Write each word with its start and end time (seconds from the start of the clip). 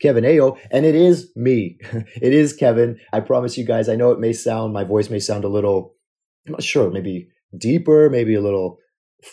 Kevin 0.00 0.24
Aillaud, 0.24 0.58
and 0.70 0.86
it 0.86 0.94
is 0.94 1.30
me. 1.34 1.78
it 1.92 2.32
is 2.32 2.52
Kevin. 2.52 2.98
I 3.12 3.20
promise 3.20 3.58
you 3.58 3.64
guys, 3.64 3.88
I 3.88 3.96
know 3.96 4.12
it 4.12 4.20
may 4.20 4.32
sound, 4.32 4.72
my 4.72 4.84
voice 4.84 5.10
may 5.10 5.18
sound 5.18 5.44
a 5.44 5.48
little, 5.48 5.94
I'm 6.46 6.52
not 6.52 6.62
sure, 6.62 6.90
maybe 6.90 7.28
deeper, 7.56 8.08
maybe 8.10 8.34
a 8.34 8.40
little 8.40 8.78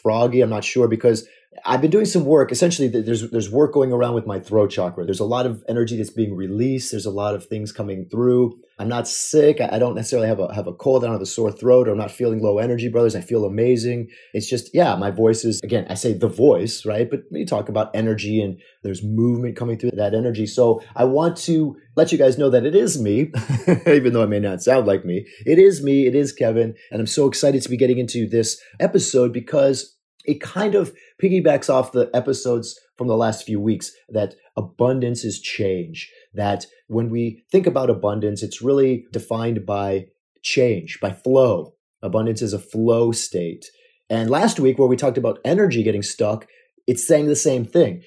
froggy. 0.01 0.41
I'm 0.41 0.49
not 0.49 0.63
sure 0.63 0.87
because 0.87 1.27
I've 1.63 1.81
been 1.81 1.91
doing 1.91 2.05
some 2.05 2.25
work. 2.25 2.51
Essentially, 2.51 2.87
there's 2.87 3.29
there's 3.29 3.49
work 3.49 3.73
going 3.73 3.93
around 3.93 4.15
with 4.15 4.25
my 4.25 4.39
throat 4.39 4.71
chakra. 4.71 5.05
There's 5.05 5.19
a 5.19 5.25
lot 5.25 5.45
of 5.45 5.63
energy 5.69 5.97
that's 5.97 6.09
being 6.09 6.35
released. 6.35 6.91
There's 6.91 7.05
a 7.05 7.11
lot 7.11 7.35
of 7.35 7.45
things 7.45 7.71
coming 7.71 8.07
through. 8.09 8.57
I'm 8.77 8.89
not 8.89 9.07
sick. 9.07 9.61
I 9.61 9.79
don't 9.79 9.95
necessarily 9.95 10.27
have 10.27 10.39
a 10.39 10.53
have 10.53 10.67
a 10.67 10.73
cold. 10.73 11.03
I 11.03 11.07
don't 11.07 11.15
have 11.15 11.21
a 11.21 11.25
sore 11.25 11.51
throat, 11.51 11.87
or 11.87 11.91
I'm 11.91 11.97
not 11.97 12.11
feeling 12.11 12.41
low 12.41 12.57
energy, 12.57 12.89
brothers. 12.89 13.15
I 13.15 13.21
feel 13.21 13.45
amazing. 13.45 14.09
It's 14.33 14.49
just 14.49 14.71
yeah, 14.73 14.95
my 14.95 15.11
voice 15.11 15.45
is 15.45 15.61
again. 15.61 15.85
I 15.89 15.93
say 15.93 16.13
the 16.13 16.27
voice, 16.27 16.85
right? 16.85 17.09
But 17.09 17.21
we 17.31 17.45
talk 17.45 17.69
about 17.69 17.95
energy, 17.95 18.41
and 18.41 18.59
there's 18.83 19.01
movement 19.01 19.55
coming 19.55 19.79
through 19.79 19.91
that 19.91 20.13
energy. 20.13 20.45
So 20.45 20.81
I 20.95 21.05
want 21.05 21.37
to 21.37 21.77
let 21.95 22.11
you 22.11 22.17
guys 22.17 22.37
know 22.37 22.49
that 22.49 22.65
it 22.65 22.75
is 22.75 23.01
me, 23.01 23.31
even 23.87 24.11
though 24.11 24.23
it 24.23 24.29
may 24.29 24.39
not 24.39 24.61
sound 24.61 24.87
like 24.87 25.05
me. 25.05 25.25
It 25.45 25.57
is 25.57 25.81
me. 25.81 26.05
It 26.05 26.15
is 26.15 26.33
Kevin, 26.33 26.75
and 26.91 26.99
I'm 26.99 27.07
so 27.07 27.27
excited 27.27 27.61
to 27.61 27.69
be 27.69 27.77
getting 27.77 27.97
into 27.97 28.27
this 28.27 28.59
episode 28.81 29.31
because 29.31 29.95
it 30.25 30.41
kind 30.41 30.75
of 30.75 30.93
piggybacks 31.21 31.69
off 31.69 31.91
the 31.91 32.09
episodes 32.13 32.77
from 32.97 33.07
the 33.07 33.17
last 33.17 33.45
few 33.45 33.59
weeks 33.59 33.91
that 34.09 34.35
abundance 34.57 35.23
is 35.23 35.39
change. 35.39 36.11
That 36.35 36.65
when 36.87 37.09
we 37.09 37.43
think 37.51 37.67
about 37.67 37.89
abundance, 37.89 38.43
it's 38.43 38.61
really 38.61 39.05
defined 39.11 39.65
by 39.65 40.07
change, 40.43 40.99
by 41.01 41.11
flow. 41.11 41.73
Abundance 42.01 42.41
is 42.41 42.53
a 42.53 42.59
flow 42.59 43.11
state. 43.11 43.65
And 44.09 44.29
last 44.29 44.59
week, 44.59 44.77
where 44.77 44.87
we 44.87 44.95
talked 44.95 45.17
about 45.17 45.39
energy 45.43 45.81
getting 45.81 46.03
stuck, 46.03 46.47
it's 46.85 47.07
saying 47.07 47.27
the 47.27 47.35
same 47.35 47.65
thing. 47.65 48.03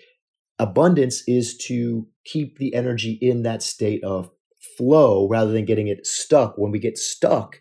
Abundance 0.59 1.23
is 1.27 1.57
to 1.67 2.07
keep 2.25 2.59
the 2.59 2.75
energy 2.75 3.19
in 3.21 3.43
that 3.43 3.63
state 3.63 4.03
of 4.05 4.31
flow 4.77 5.29
rather 5.29 5.53
than 5.53 5.65
getting 5.65 5.89
it 5.89 6.07
stuck. 6.07 6.57
When 6.57 6.71
we 6.71 6.79
get 6.79 6.99
stuck, 6.99 7.61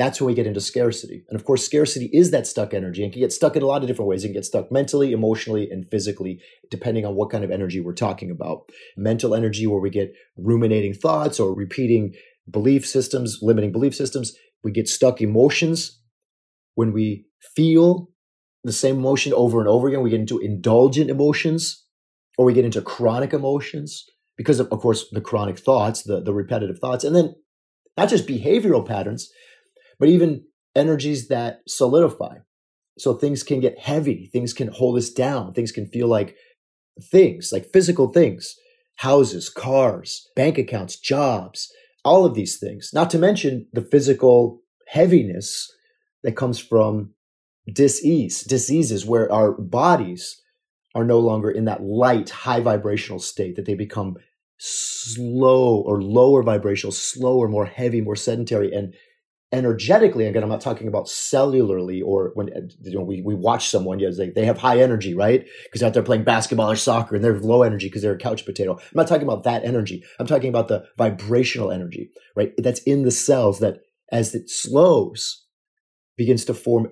that's 0.00 0.18
when 0.18 0.28
we 0.28 0.34
get 0.34 0.46
into 0.46 0.62
scarcity. 0.62 1.24
And 1.28 1.38
of 1.38 1.44
course, 1.44 1.62
scarcity 1.62 2.08
is 2.10 2.30
that 2.30 2.46
stuck 2.46 2.72
energy 2.72 3.04
and 3.04 3.12
can 3.12 3.20
get 3.20 3.34
stuck 3.34 3.54
in 3.54 3.62
a 3.62 3.66
lot 3.66 3.82
of 3.82 3.86
different 3.86 4.08
ways. 4.08 4.24
It 4.24 4.28
can 4.28 4.32
get 4.32 4.46
stuck 4.46 4.72
mentally, 4.72 5.12
emotionally, 5.12 5.70
and 5.70 5.86
physically, 5.86 6.40
depending 6.70 7.04
on 7.04 7.16
what 7.16 7.28
kind 7.28 7.44
of 7.44 7.50
energy 7.50 7.80
we're 7.80 7.92
talking 7.92 8.30
about. 8.30 8.62
Mental 8.96 9.34
energy, 9.34 9.66
where 9.66 9.78
we 9.78 9.90
get 9.90 10.14
ruminating 10.38 10.94
thoughts 10.94 11.38
or 11.38 11.54
repeating 11.54 12.14
belief 12.50 12.86
systems, 12.86 13.40
limiting 13.42 13.72
belief 13.72 13.94
systems. 13.94 14.34
We 14.64 14.72
get 14.72 14.88
stuck 14.88 15.20
emotions 15.20 16.00
when 16.76 16.94
we 16.94 17.26
feel 17.54 18.08
the 18.64 18.72
same 18.72 18.96
emotion 18.96 19.34
over 19.34 19.58
and 19.58 19.68
over 19.68 19.86
again. 19.86 20.00
We 20.00 20.08
get 20.08 20.20
into 20.20 20.38
indulgent 20.38 21.10
emotions 21.10 21.84
or 22.38 22.46
we 22.46 22.54
get 22.54 22.64
into 22.64 22.80
chronic 22.80 23.34
emotions 23.34 24.06
because 24.38 24.60
of, 24.60 24.72
of 24.72 24.80
course, 24.80 25.04
the 25.12 25.20
chronic 25.20 25.58
thoughts, 25.58 26.04
the, 26.04 26.22
the 26.22 26.32
repetitive 26.32 26.78
thoughts. 26.78 27.04
And 27.04 27.14
then 27.14 27.34
not 27.98 28.08
just 28.08 28.26
behavioral 28.26 28.86
patterns, 28.86 29.30
but 30.00 30.08
even 30.08 30.44
energies 30.74 31.28
that 31.28 31.60
solidify. 31.68 32.38
So 32.98 33.14
things 33.14 33.42
can 33.42 33.60
get 33.60 33.78
heavy, 33.78 34.28
things 34.32 34.52
can 34.52 34.68
hold 34.68 34.98
us 34.98 35.10
down, 35.10 35.52
things 35.52 35.70
can 35.70 35.86
feel 35.86 36.08
like 36.08 36.34
things, 37.00 37.50
like 37.52 37.72
physical 37.72 38.12
things, 38.12 38.56
houses, 38.96 39.48
cars, 39.48 40.28
bank 40.34 40.58
accounts, 40.58 40.98
jobs, 40.98 41.70
all 42.04 42.24
of 42.24 42.34
these 42.34 42.58
things. 42.58 42.90
Not 42.92 43.10
to 43.10 43.18
mention 43.18 43.68
the 43.72 43.82
physical 43.82 44.62
heaviness 44.88 45.70
that 46.24 46.36
comes 46.36 46.58
from 46.58 47.14
disease, 47.72 48.42
diseases 48.42 49.06
where 49.06 49.30
our 49.30 49.52
bodies 49.52 50.40
are 50.94 51.04
no 51.04 51.20
longer 51.20 51.50
in 51.50 51.66
that 51.66 51.82
light, 51.82 52.30
high 52.30 52.60
vibrational 52.60 53.20
state, 53.20 53.56
that 53.56 53.64
they 53.64 53.74
become 53.74 54.16
slow 54.58 55.76
or 55.76 56.02
lower 56.02 56.42
vibrational, 56.42 56.92
slower, 56.92 57.48
more 57.48 57.66
heavy, 57.66 58.00
more 58.00 58.16
sedentary, 58.16 58.72
and 58.72 58.94
energetically 59.52 60.26
again 60.26 60.44
i'm 60.44 60.48
not 60.48 60.60
talking 60.60 60.86
about 60.86 61.06
cellularly 61.06 62.00
or 62.04 62.30
when 62.34 62.48
uh, 62.52 62.60
you 62.82 62.96
know 62.96 63.04
we, 63.04 63.20
we 63.20 63.34
watch 63.34 63.68
someone 63.68 63.98
yeah, 63.98 64.10
they, 64.16 64.30
they 64.30 64.44
have 64.44 64.58
high 64.58 64.80
energy 64.80 65.14
right? 65.14 65.46
Because 65.64 65.82
out 65.82 65.94
there 65.94 66.02
playing 66.02 66.24
basketball 66.24 66.70
or 66.70 66.76
soccer 66.76 67.14
and 67.14 67.24
they're 67.24 67.38
low 67.38 67.62
energy 67.62 67.86
because 67.86 68.02
they're 68.02 68.14
a 68.14 68.18
couch 68.18 68.44
potato. 68.44 68.74
I'm 68.74 68.80
not 68.94 69.08
talking 69.08 69.26
about 69.26 69.44
that 69.44 69.64
energy. 69.64 70.04
I'm 70.18 70.26
talking 70.26 70.48
about 70.48 70.68
the 70.68 70.84
vibrational 70.96 71.70
energy 71.70 72.10
right? 72.36 72.52
That's 72.58 72.80
in 72.82 73.02
the 73.02 73.10
cells 73.10 73.60
that 73.60 73.80
as 74.12 74.34
it 74.34 74.48
slows 74.48 75.44
begins 76.16 76.44
to 76.46 76.54
form 76.54 76.88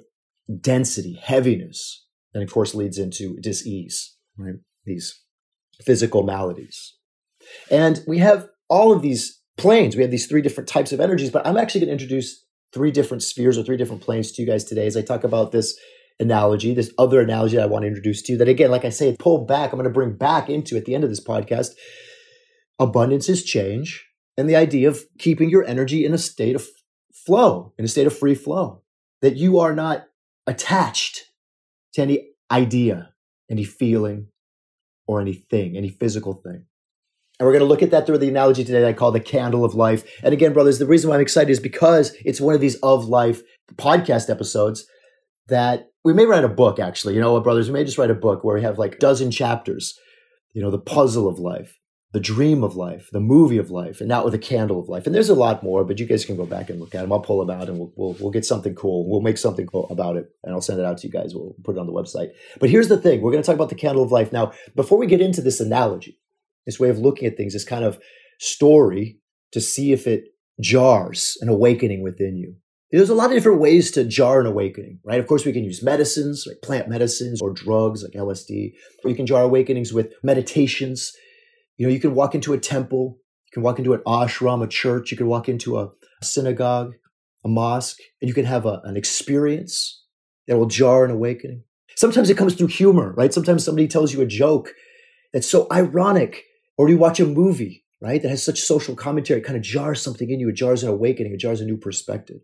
density 0.60 1.18
heaviness 1.22 2.06
and 2.34 2.42
of 2.42 2.52
course 2.52 2.74
leads 2.74 2.98
into 2.98 3.36
disease 3.40 4.16
right? 4.36 4.56
These 4.84 5.22
physical 5.82 6.22
maladies. 6.22 6.94
And 7.70 8.02
we 8.06 8.18
have 8.18 8.48
all 8.68 8.92
of 8.92 9.02
these 9.02 9.40
planes. 9.56 9.96
We 9.96 10.02
have 10.02 10.10
these 10.10 10.26
three 10.26 10.42
different 10.42 10.68
types 10.68 10.92
of 10.92 11.00
energies 11.00 11.30
but 11.30 11.46
i'm 11.46 11.56
actually 11.56 11.80
going 11.80 11.88
to 11.88 11.92
introduce 11.92 12.44
three 12.72 12.90
different 12.90 13.22
spheres 13.22 13.56
or 13.56 13.62
three 13.62 13.76
different 13.76 14.02
planes 14.02 14.32
to 14.32 14.42
you 14.42 14.48
guys 14.48 14.64
today 14.64 14.86
as 14.86 14.96
I 14.96 15.02
talk 15.02 15.24
about 15.24 15.52
this 15.52 15.78
analogy, 16.20 16.74
this 16.74 16.92
other 16.98 17.20
analogy 17.20 17.58
I 17.58 17.66
want 17.66 17.82
to 17.82 17.88
introduce 17.88 18.22
to 18.22 18.32
you 18.32 18.38
that 18.38 18.48
again, 18.48 18.70
like 18.70 18.84
I 18.84 18.90
say, 18.90 19.16
pull 19.18 19.44
back, 19.44 19.72
I'm 19.72 19.78
going 19.78 19.84
to 19.84 19.90
bring 19.90 20.16
back 20.16 20.48
into 20.48 20.76
at 20.76 20.84
the 20.84 20.94
end 20.94 21.04
of 21.04 21.10
this 21.10 21.24
podcast. 21.24 21.70
Abundance 22.78 23.28
is 23.28 23.44
change 23.44 24.06
and 24.36 24.48
the 24.48 24.56
idea 24.56 24.88
of 24.88 25.04
keeping 25.18 25.50
your 25.50 25.64
energy 25.64 26.04
in 26.04 26.14
a 26.14 26.18
state 26.18 26.54
of 26.54 26.66
flow, 27.12 27.72
in 27.78 27.84
a 27.84 27.88
state 27.88 28.06
of 28.06 28.16
free 28.16 28.34
flow, 28.34 28.82
that 29.20 29.36
you 29.36 29.58
are 29.58 29.74
not 29.74 30.06
attached 30.46 31.26
to 31.94 32.02
any 32.02 32.28
idea, 32.50 33.12
any 33.50 33.64
feeling, 33.64 34.28
or 35.06 35.20
anything, 35.20 35.76
any 35.76 35.88
physical 35.88 36.34
thing. 36.34 36.66
And 37.38 37.46
we're 37.46 37.52
going 37.52 37.60
to 37.60 37.68
look 37.68 37.82
at 37.82 37.90
that 37.92 38.04
through 38.04 38.18
the 38.18 38.28
analogy 38.28 38.64
today 38.64 38.80
that 38.80 38.88
I 38.88 38.92
call 38.92 39.12
the 39.12 39.20
candle 39.20 39.64
of 39.64 39.74
life. 39.74 40.04
And 40.24 40.32
again, 40.32 40.52
brothers, 40.52 40.78
the 40.78 40.86
reason 40.86 41.08
why 41.08 41.16
I'm 41.16 41.22
excited 41.22 41.50
is 41.50 41.60
because 41.60 42.14
it's 42.24 42.40
one 42.40 42.54
of 42.54 42.60
these 42.60 42.74
of 42.76 43.04
life 43.04 43.42
podcast 43.76 44.28
episodes 44.28 44.86
that 45.46 45.90
we 46.04 46.12
may 46.12 46.26
write 46.26 46.44
a 46.44 46.48
book, 46.48 46.78
actually. 46.78 47.14
You 47.14 47.20
know 47.20 47.32
what, 47.32 47.44
brothers? 47.44 47.68
We 47.68 47.74
may 47.74 47.84
just 47.84 47.98
write 47.98 48.10
a 48.10 48.14
book 48.14 48.42
where 48.42 48.56
we 48.56 48.62
have 48.62 48.78
like 48.78 48.96
a 48.96 48.98
dozen 48.98 49.30
chapters, 49.30 49.98
you 50.52 50.62
know, 50.62 50.70
the 50.70 50.78
puzzle 50.78 51.28
of 51.28 51.38
life, 51.38 51.78
the 52.12 52.20
dream 52.20 52.64
of 52.64 52.74
life, 52.74 53.08
the 53.12 53.20
movie 53.20 53.58
of 53.58 53.70
life, 53.70 54.00
and 54.00 54.08
now 54.08 54.24
with 54.24 54.34
a 54.34 54.38
candle 54.38 54.80
of 54.80 54.88
life. 54.88 55.06
And 55.06 55.14
there's 55.14 55.28
a 55.28 55.34
lot 55.34 55.62
more, 55.62 55.84
but 55.84 56.00
you 56.00 56.06
guys 56.06 56.24
can 56.24 56.36
go 56.36 56.46
back 56.46 56.70
and 56.70 56.80
look 56.80 56.94
at 56.94 57.02
them. 57.02 57.12
I'll 57.12 57.20
pull 57.20 57.44
them 57.44 57.56
out 57.56 57.68
and 57.68 57.78
we'll, 57.78 57.92
we'll, 57.96 58.16
we'll 58.18 58.30
get 58.30 58.46
something 58.46 58.74
cool. 58.74 59.08
We'll 59.08 59.20
make 59.20 59.38
something 59.38 59.66
cool 59.66 59.86
about 59.90 60.16
it 60.16 60.28
and 60.42 60.54
I'll 60.54 60.60
send 60.60 60.80
it 60.80 60.86
out 60.86 60.98
to 60.98 61.06
you 61.06 61.12
guys. 61.12 61.34
We'll 61.34 61.54
put 61.62 61.76
it 61.76 61.78
on 61.78 61.86
the 61.86 61.92
website. 61.92 62.30
But 62.58 62.70
here's 62.70 62.88
the 62.88 62.98
thing 62.98 63.20
we're 63.20 63.32
going 63.32 63.42
to 63.42 63.46
talk 63.46 63.54
about 63.54 63.68
the 63.68 63.74
candle 63.74 64.02
of 64.02 64.10
life. 64.10 64.32
Now, 64.32 64.52
before 64.74 64.98
we 64.98 65.06
get 65.06 65.20
into 65.20 65.42
this 65.42 65.60
analogy, 65.60 66.18
this 66.68 66.78
way 66.78 66.90
of 66.90 66.98
looking 66.98 67.26
at 67.26 67.38
things, 67.38 67.54
this 67.54 67.64
kind 67.64 67.82
of 67.82 67.98
story 68.38 69.16
to 69.52 69.60
see 69.60 69.90
if 69.90 70.06
it 70.06 70.24
jars 70.60 71.38
an 71.40 71.48
awakening 71.48 72.02
within 72.02 72.36
you. 72.36 72.56
There's 72.92 73.08
a 73.08 73.14
lot 73.14 73.30
of 73.30 73.32
different 73.32 73.58
ways 73.58 73.90
to 73.92 74.04
jar 74.04 74.38
an 74.38 74.46
awakening, 74.46 75.00
right? 75.02 75.18
Of 75.18 75.26
course, 75.26 75.46
we 75.46 75.52
can 75.54 75.64
use 75.64 75.82
medicines, 75.82 76.44
like 76.46 76.58
plant 76.62 76.86
medicines 76.86 77.40
or 77.40 77.54
drugs 77.54 78.02
like 78.02 78.12
LSD. 78.12 78.74
Or 79.02 79.08
you 79.08 79.16
can 79.16 79.24
jar 79.24 79.44
awakenings 79.44 79.94
with 79.94 80.12
meditations. 80.22 81.10
You 81.78 81.86
know, 81.86 81.92
you 81.92 82.00
can 82.00 82.14
walk 82.14 82.34
into 82.34 82.52
a 82.52 82.58
temple, 82.58 83.16
you 83.46 83.52
can 83.54 83.62
walk 83.62 83.78
into 83.78 83.94
an 83.94 84.00
ashram, 84.06 84.62
a 84.62 84.68
church, 84.68 85.10
you 85.10 85.16
can 85.16 85.26
walk 85.26 85.48
into 85.48 85.78
a 85.78 85.88
synagogue, 86.22 86.96
a 87.46 87.48
mosque, 87.48 87.98
and 88.20 88.28
you 88.28 88.34
can 88.34 88.44
have 88.44 88.66
a, 88.66 88.82
an 88.84 88.98
experience 88.98 90.04
that 90.46 90.58
will 90.58 90.66
jar 90.66 91.02
an 91.06 91.10
awakening. 91.10 91.62
Sometimes 91.96 92.28
it 92.28 92.36
comes 92.36 92.54
through 92.54 92.66
humor, 92.66 93.14
right? 93.16 93.32
Sometimes 93.32 93.64
somebody 93.64 93.88
tells 93.88 94.12
you 94.12 94.20
a 94.20 94.26
joke 94.26 94.74
that's 95.32 95.50
so 95.50 95.66
ironic 95.72 96.44
or 96.78 96.88
you 96.88 96.96
watch 96.96 97.20
a 97.20 97.26
movie, 97.26 97.84
right, 98.00 98.22
that 98.22 98.28
has 98.28 98.42
such 98.42 98.60
social 98.60 98.94
commentary, 98.94 99.40
it 99.40 99.44
kind 99.44 99.56
of 99.56 99.62
jars 99.62 100.00
something 100.00 100.30
in 100.30 100.40
you. 100.40 100.48
It 100.48 100.54
jars 100.54 100.84
an 100.84 100.88
awakening, 100.88 101.34
it 101.34 101.38
jars 101.38 101.60
a 101.60 101.66
new 101.66 101.76
perspective. 101.76 102.40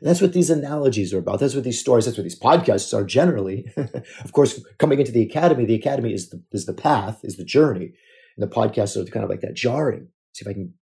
And 0.00 0.08
that's 0.08 0.20
what 0.20 0.32
these 0.32 0.50
analogies 0.50 1.14
are 1.14 1.18
about. 1.18 1.38
That's 1.38 1.54
what 1.54 1.64
these 1.64 1.78
stories, 1.78 2.06
that's 2.06 2.16
what 2.16 2.24
these 2.24 2.38
podcasts 2.38 2.92
are 2.92 3.04
generally. 3.04 3.70
of 3.76 4.32
course, 4.32 4.60
coming 4.78 4.98
into 4.98 5.12
the 5.12 5.22
academy, 5.22 5.66
the 5.66 5.74
academy 5.74 6.12
is 6.12 6.30
the, 6.30 6.42
is 6.50 6.66
the 6.66 6.72
path, 6.72 7.20
is 7.22 7.36
the 7.36 7.44
journey. 7.44 7.92
And 8.36 8.50
the 8.50 8.54
podcasts 8.54 8.96
are 8.96 9.08
kind 9.10 9.22
of 9.22 9.30
like 9.30 9.42
that 9.42 9.54
jarring. 9.54 10.08
See 10.32 10.42
if 10.42 10.48
I 10.48 10.54
can 10.54 10.74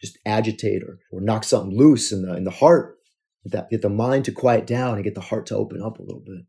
just 0.00 0.18
agitate 0.26 0.82
or, 0.82 0.98
or 1.12 1.20
knock 1.20 1.44
something 1.44 1.76
loose 1.76 2.10
in 2.12 2.22
the, 2.22 2.34
in 2.34 2.44
the 2.44 2.50
heart, 2.50 2.98
that, 3.44 3.70
get 3.70 3.82
the 3.82 3.88
mind 3.88 4.24
to 4.24 4.32
quiet 4.32 4.66
down 4.66 4.94
and 4.94 5.04
get 5.04 5.14
the 5.14 5.20
heart 5.20 5.46
to 5.46 5.56
open 5.56 5.80
up 5.82 5.98
a 5.98 6.02
little 6.02 6.22
bit. 6.24 6.44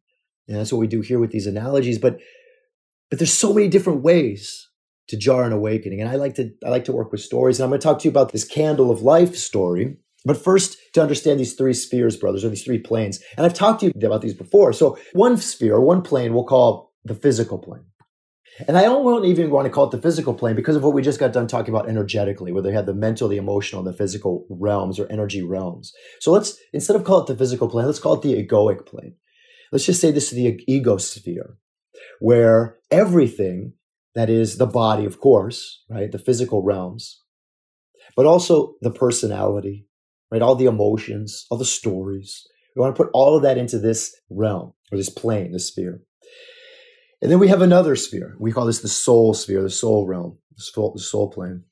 And 0.48 0.58
that's 0.58 0.72
what 0.72 0.80
we 0.80 0.88
do 0.88 1.02
here 1.02 1.19
with 1.19 1.31
these 1.31 1.46
analogies. 1.46 2.00
But, 2.00 2.19
but 3.10 3.19
there's 3.19 3.34
so 3.34 3.54
many 3.54 3.68
different 3.68 4.02
ways 4.02 4.67
to 5.09 5.18
jar 5.18 5.44
an 5.44 5.54
awakening. 5.54 6.01
And 6.01 6.09
I 6.09 6.15
like 6.15 6.36
to 6.36 6.51
I 6.65 6.69
like 6.69 6.86
to 6.86 6.92
work 6.92 7.12
with 7.12 7.21
stories. 7.21 7.59
And 7.59 7.63
I'm 7.63 7.69
going 7.69 7.80
to 7.80 7.83
talk 7.83 8.00
to 8.00 8.06
you 8.06 8.12
about 8.12 8.31
this 8.31 8.44
candle 8.44 8.92
of 8.92 9.01
life 9.01 9.36
story. 9.36 9.98
But 10.25 10.44
first, 10.44 10.77
to 10.94 11.01
understand 11.01 11.39
these 11.39 11.54
three 11.54 11.74
spheres, 11.74 12.18
brothers, 12.18 12.44
or 12.44 12.50
these 12.50 12.63
three 12.63 12.80
planes. 12.80 13.24
And 13.38 13.45
I've 13.45 13.54
talked 13.54 13.80
to 13.81 13.86
you 13.86 14.07
about 14.07 14.21
these 14.21 14.33
before. 14.33 14.74
So 14.74 14.98
one 15.13 15.38
sphere, 15.38 15.80
one 15.80 16.01
plane, 16.01 16.33
we'll 16.33 16.44
call 16.44 16.92
the 17.06 17.15
physical 17.15 17.57
plane. 17.57 17.86
And 18.68 18.77
I 18.77 18.83
don't 18.83 19.25
even 19.25 19.51
want 19.51 19.65
to 19.65 19.69
call 19.69 19.86
it 19.86 19.92
the 19.92 20.01
physical 20.01 20.33
plane 20.33 20.56
because 20.56 20.75
of 20.75 20.83
what 20.83 20.94
we 20.94 21.04
just 21.04 21.19
got 21.19 21.31
done 21.31 21.48
talking 21.48 21.74
about 21.74 21.88
energetically, 21.88 22.51
where 22.51 22.63
they 22.63 22.71
have 22.71 22.88
the 22.88 22.94
mental, 22.94 23.27
the 23.27 23.38
emotional, 23.38 23.86
and 23.86 23.94
the 23.94 23.98
physical 23.98 24.48
realms 24.50 25.00
or 25.00 25.09
energy 25.12 25.44
realms. 25.44 25.94
So 26.19 26.31
let's, 26.31 26.57
instead 26.74 26.95
of 26.95 27.04
call 27.04 27.21
it 27.21 27.27
the 27.27 27.36
physical 27.36 27.69
plane, 27.69 27.86
let's 27.86 28.00
call 28.00 28.15
it 28.15 28.24
the 28.24 28.33
egoic 28.33 28.88
plane. 28.88 29.15
Let's 29.71 29.86
just 29.86 30.01
say 30.01 30.09
this 30.09 30.31
is 30.31 30.38
the 30.38 30.59
ego 30.68 30.98
sphere, 30.98 31.57
where 32.19 32.77
everything 32.89 33.74
that 34.18 34.31
is 34.31 34.58
the 34.58 34.66
body, 34.66 35.06
of 35.06 35.19
course, 35.19 35.84
right, 35.92 36.12
the 36.12 36.18
physical 36.18 36.64
realms, 36.64 37.22
but 38.16 38.25
also 38.25 38.74
the 38.81 38.90
personality, 38.90 39.86
right, 40.31 40.42
all 40.42 40.56
the 40.56 40.66
emotions, 40.66 41.46
all 41.52 41.58
the 41.60 41.64
stories. 41.64 42.44
We 42.75 42.81
want 42.81 42.96
to 42.96 43.04
put 43.04 43.12
all 43.14 43.38
of 43.38 43.44
that 43.44 43.60
into 43.60 43.78
this 43.78 44.19
realm 44.31 44.74
or 44.92 44.98
this 44.98 45.12
plane, 45.12 45.52
this 45.52 45.68
sphere. 45.68 46.02
And 47.22 47.31
then 47.31 47.38
we 47.38 47.48
have 47.48 47.62
another 47.62 47.96
sphere. 47.96 48.36
We 48.40 48.52
call 48.52 48.66
this 48.66 48.81
the 48.81 48.88
soul 48.88 49.36
sphere, 49.36 49.62
the 49.62 49.69
soul 49.69 50.08
realm, 50.08 50.40
the 50.56 50.64
soul, 50.64 50.94
the 50.96 51.00
soul 51.00 51.30
plane, 51.30 51.66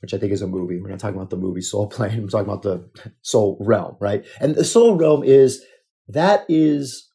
which 0.00 0.12
I 0.12 0.18
think 0.18 0.32
is 0.32 0.42
a 0.42 0.48
movie. 0.48 0.80
We're 0.80 0.88
not 0.88 0.98
talking 0.98 1.14
about 1.14 1.30
the 1.30 1.36
movie 1.36 1.60
Soul 1.60 1.86
Plane. 1.86 2.10
I'm 2.18 2.28
talking 2.28 2.48
about 2.48 2.62
the 2.62 2.90
soul 3.22 3.56
realm, 3.60 3.96
right? 4.00 4.24
And 4.40 4.56
the 4.56 4.64
soul 4.64 4.96
realm 4.96 5.22
is 5.22 5.64
that 6.08 6.44
is 6.48 7.08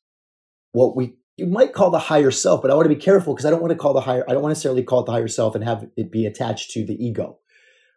what 0.71 0.95
we 0.95 1.17
you 1.37 1.45
might 1.45 1.73
call 1.73 1.91
the 1.91 1.99
higher 1.99 2.31
self, 2.31 2.61
but 2.61 2.71
I 2.71 2.73
want 2.73 2.85
to 2.85 2.95
be 2.95 3.01
careful 3.01 3.33
because 3.33 3.45
I 3.45 3.51
don't 3.51 3.61
want 3.61 3.71
to 3.71 3.77
call 3.77 3.93
the 3.93 4.01
higher. 4.01 4.25
I 4.27 4.33
don't 4.33 4.41
want 4.41 4.51
to 4.51 4.55
necessarily 4.55 4.83
call 4.83 5.01
it 5.01 5.05
the 5.05 5.11
higher 5.13 5.27
self 5.27 5.55
and 5.55 5.63
have 5.63 5.87
it 5.95 6.11
be 6.11 6.25
attached 6.25 6.71
to 6.71 6.85
the 6.85 6.95
ego, 7.03 7.39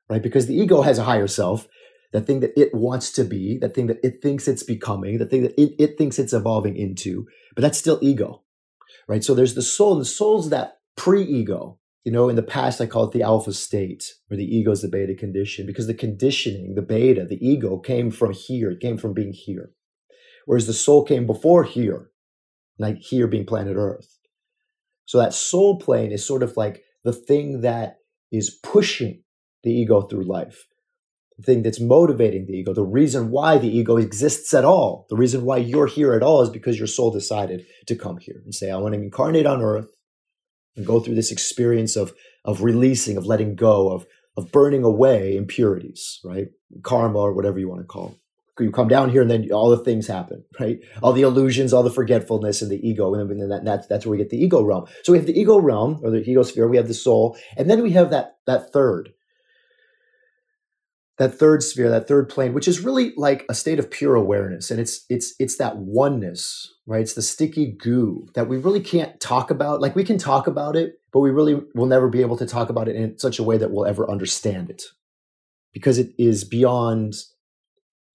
right? 0.08 0.22
Because 0.22 0.46
the 0.46 0.56
ego 0.56 0.82
has 0.82 0.98
a 0.98 1.04
higher 1.04 1.26
self, 1.26 1.66
that 2.12 2.26
thing 2.26 2.40
that 2.40 2.52
it 2.60 2.75
wants 2.75 3.10
to 3.12 3.25
be, 3.25 3.58
that 3.58 3.75
thing 3.75 3.87
that 3.87 3.98
it 4.04 4.22
thinks 4.22 4.46
it's 4.46 4.62
becoming, 4.62 5.19
the 5.19 5.26
thing 5.26 5.42
that 5.42 5.60
it, 5.60 5.75
it 5.78 5.98
thinks 5.98 6.19
it's 6.19 6.32
evolving 6.32 6.76
into, 6.76 7.26
but 7.54 7.62
that's 7.62 7.78
still 7.78 7.98
ego 8.02 8.42
right? 9.10 9.25
So 9.25 9.34
there's 9.34 9.54
the 9.54 9.62
soul, 9.62 9.92
and 9.92 10.00
the 10.00 10.06
soul's 10.06 10.50
that 10.50 10.78
pre-ego. 10.96 11.78
You 12.04 12.12
know, 12.12 12.28
in 12.28 12.37
the 12.37 12.42
past, 12.42 12.81
I 12.81 12.87
call 12.87 13.04
it 13.04 13.12
the 13.12 13.22
alpha 13.22 13.52
state, 13.52 14.14
or 14.31 14.37
the 14.37 14.44
ego 14.44 14.70
is 14.70 14.82
the 14.82 14.88
beta 14.88 15.14
condition, 15.14 15.66
because 15.66 15.87
the 15.87 15.94
conditioning, 15.94 16.75
the 16.75 16.82
beta, 16.82 17.26
the 17.26 17.44
ego 17.46 17.78
came 17.78 18.10
from 18.10 18.32
here. 18.32 18.70
It 18.70 18.81
came 18.81 18.96
from 18.96 19.12
being 19.12 19.32
here. 19.32 19.72
Whereas 20.46 20.66
the 20.66 20.72
soul 20.72 21.04
came 21.04 21.26
before 21.26 21.64
here, 21.64 22.09
like 22.80 22.98
here 22.98 23.26
being 23.26 23.46
planet 23.46 23.76
Earth. 23.76 24.18
So 25.06 25.18
that 25.18 25.34
soul 25.34 25.78
plane 25.78 26.12
is 26.12 26.26
sort 26.26 26.42
of 26.42 26.56
like 26.56 26.82
the 27.04 27.12
thing 27.12 27.60
that 27.60 27.98
is 28.32 28.50
pushing 28.50 29.22
the 29.62 29.70
ego 29.70 30.02
through 30.02 30.24
life 30.24 30.66
the 31.40 31.52
thing 31.54 31.62
that's 31.62 31.80
motivating 31.80 32.46
the 32.46 32.52
ego, 32.52 32.72
the 32.72 32.84
reason 32.84 33.30
why 33.30 33.56
the 33.56 33.68
ego 33.68 33.96
exists 33.96 34.52
at 34.52 34.64
all, 34.64 35.06
the 35.08 35.16
reason 35.16 35.44
why 35.44 35.56
you're 35.56 35.86
here 35.86 36.12
at 36.12 36.22
all 36.22 36.42
is 36.42 36.50
because 36.50 36.78
your 36.78 36.86
soul 36.86 37.10
decided 37.10 37.64
to 37.86 37.96
come 37.96 38.18
here 38.18 38.42
and 38.44 38.54
say, 38.54 38.70
I 38.70 38.76
want 38.76 38.94
to 38.94 39.00
incarnate 39.00 39.46
on 39.46 39.62
earth 39.62 39.88
and 40.76 40.86
go 40.86 41.00
through 41.00 41.14
this 41.14 41.32
experience 41.32 41.96
of, 41.96 42.12
of 42.44 42.62
releasing, 42.62 43.16
of 43.16 43.24
letting 43.24 43.54
go, 43.54 43.90
of, 43.90 44.06
of 44.36 44.52
burning 44.52 44.84
away 44.84 45.36
impurities, 45.36 46.20
right? 46.24 46.48
Karma 46.82 47.18
or 47.18 47.32
whatever 47.32 47.58
you 47.58 47.68
want 47.68 47.80
to 47.80 47.86
call 47.86 48.10
it. 48.10 48.18
You 48.60 48.70
come 48.70 48.88
down 48.88 49.10
here 49.10 49.22
and 49.22 49.30
then 49.30 49.50
all 49.52 49.70
the 49.70 49.78
things 49.78 50.06
happen, 50.06 50.44
right? 50.58 50.78
All 51.02 51.12
the 51.12 51.22
illusions, 51.22 51.72
all 51.72 51.82
the 51.82 51.90
forgetfulness 51.90 52.62
and 52.62 52.70
the 52.70 52.86
ego. 52.86 53.14
And 53.14 53.40
then 53.40 53.48
that, 53.48 53.64
that's, 53.64 53.86
that's 53.86 54.06
where 54.06 54.12
we 54.12 54.18
get 54.18 54.30
the 54.30 54.42
ego 54.42 54.62
realm. 54.62 54.86
So 55.02 55.12
we 55.12 55.18
have 55.18 55.26
the 55.26 55.38
ego 55.38 55.58
realm 55.58 56.00
or 56.02 56.10
the 56.10 56.18
ego 56.18 56.42
sphere. 56.42 56.68
We 56.68 56.76
have 56.76 56.88
the 56.88 56.94
soul. 56.94 57.36
And 57.56 57.70
then 57.70 57.82
we 57.82 57.92
have 57.92 58.10
that, 58.10 58.36
that 58.46 58.72
third, 58.72 59.10
that 61.20 61.38
third 61.38 61.62
sphere, 61.62 61.90
that 61.90 62.08
third 62.08 62.30
plane, 62.30 62.54
which 62.54 62.66
is 62.66 62.80
really 62.80 63.12
like 63.14 63.44
a 63.50 63.54
state 63.54 63.78
of 63.78 63.90
pure 63.90 64.14
awareness. 64.14 64.70
And 64.70 64.80
it's 64.80 65.04
it's 65.10 65.34
it's 65.38 65.58
that 65.58 65.76
oneness, 65.76 66.72
right? 66.86 67.02
It's 67.02 67.12
the 67.12 67.20
sticky 67.20 67.76
goo 67.78 68.26
that 68.34 68.48
we 68.48 68.56
really 68.56 68.80
can't 68.80 69.20
talk 69.20 69.50
about. 69.50 69.82
Like 69.82 69.94
we 69.94 70.02
can 70.02 70.16
talk 70.16 70.46
about 70.46 70.76
it, 70.76 70.94
but 71.12 71.20
we 71.20 71.30
really 71.30 71.60
will 71.74 71.84
never 71.84 72.08
be 72.08 72.22
able 72.22 72.38
to 72.38 72.46
talk 72.46 72.70
about 72.70 72.88
it 72.88 72.96
in 72.96 73.18
such 73.18 73.38
a 73.38 73.42
way 73.42 73.58
that 73.58 73.70
we'll 73.70 73.84
ever 73.84 74.10
understand 74.10 74.70
it. 74.70 74.82
Because 75.74 75.98
it 75.98 76.14
is 76.18 76.42
beyond 76.42 77.16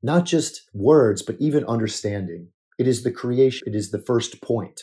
not 0.05 0.25
just 0.25 0.69
words, 0.73 1.23
but 1.23 1.35
even 1.39 1.65
understanding. 1.65 2.49
It 2.77 2.87
is 2.87 3.03
the 3.03 3.11
creation, 3.11 3.67
it 3.67 3.75
is 3.75 3.89
the 3.89 3.99
first 3.99 4.41
point. 4.41 4.81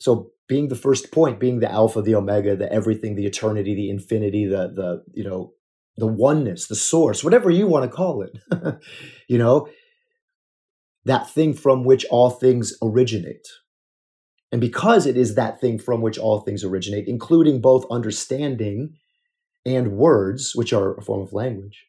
So 0.00 0.30
being 0.48 0.68
the 0.68 0.76
first 0.76 1.12
point, 1.12 1.38
being 1.38 1.60
the 1.60 1.70
alpha, 1.70 2.00
the 2.00 2.14
omega, 2.14 2.56
the 2.56 2.72
everything, 2.72 3.14
the 3.14 3.26
eternity, 3.26 3.74
the 3.74 3.90
infinity, 3.90 4.46
the 4.46 4.72
the 4.74 5.04
you 5.12 5.22
know 5.22 5.52
the 5.98 6.06
oneness, 6.06 6.68
the 6.68 6.76
source, 6.76 7.22
whatever 7.22 7.50
you 7.50 7.66
want 7.66 7.90
to 7.90 7.94
call 7.94 8.22
it, 8.22 8.38
you 9.28 9.36
know, 9.36 9.68
that 11.04 11.28
thing 11.28 11.52
from 11.52 11.84
which 11.84 12.06
all 12.08 12.30
things 12.30 12.72
originate. 12.80 13.46
And 14.50 14.60
because 14.60 15.06
it 15.06 15.16
is 15.16 15.34
that 15.34 15.60
thing 15.60 15.78
from 15.78 16.00
which 16.00 16.16
all 16.16 16.40
things 16.40 16.64
originate, 16.64 17.06
including 17.06 17.60
both 17.60 17.84
understanding 17.90 18.94
and 19.66 19.92
words, 19.92 20.52
which 20.54 20.72
are 20.72 20.96
a 20.96 21.02
form 21.02 21.20
of 21.20 21.32
language, 21.32 21.87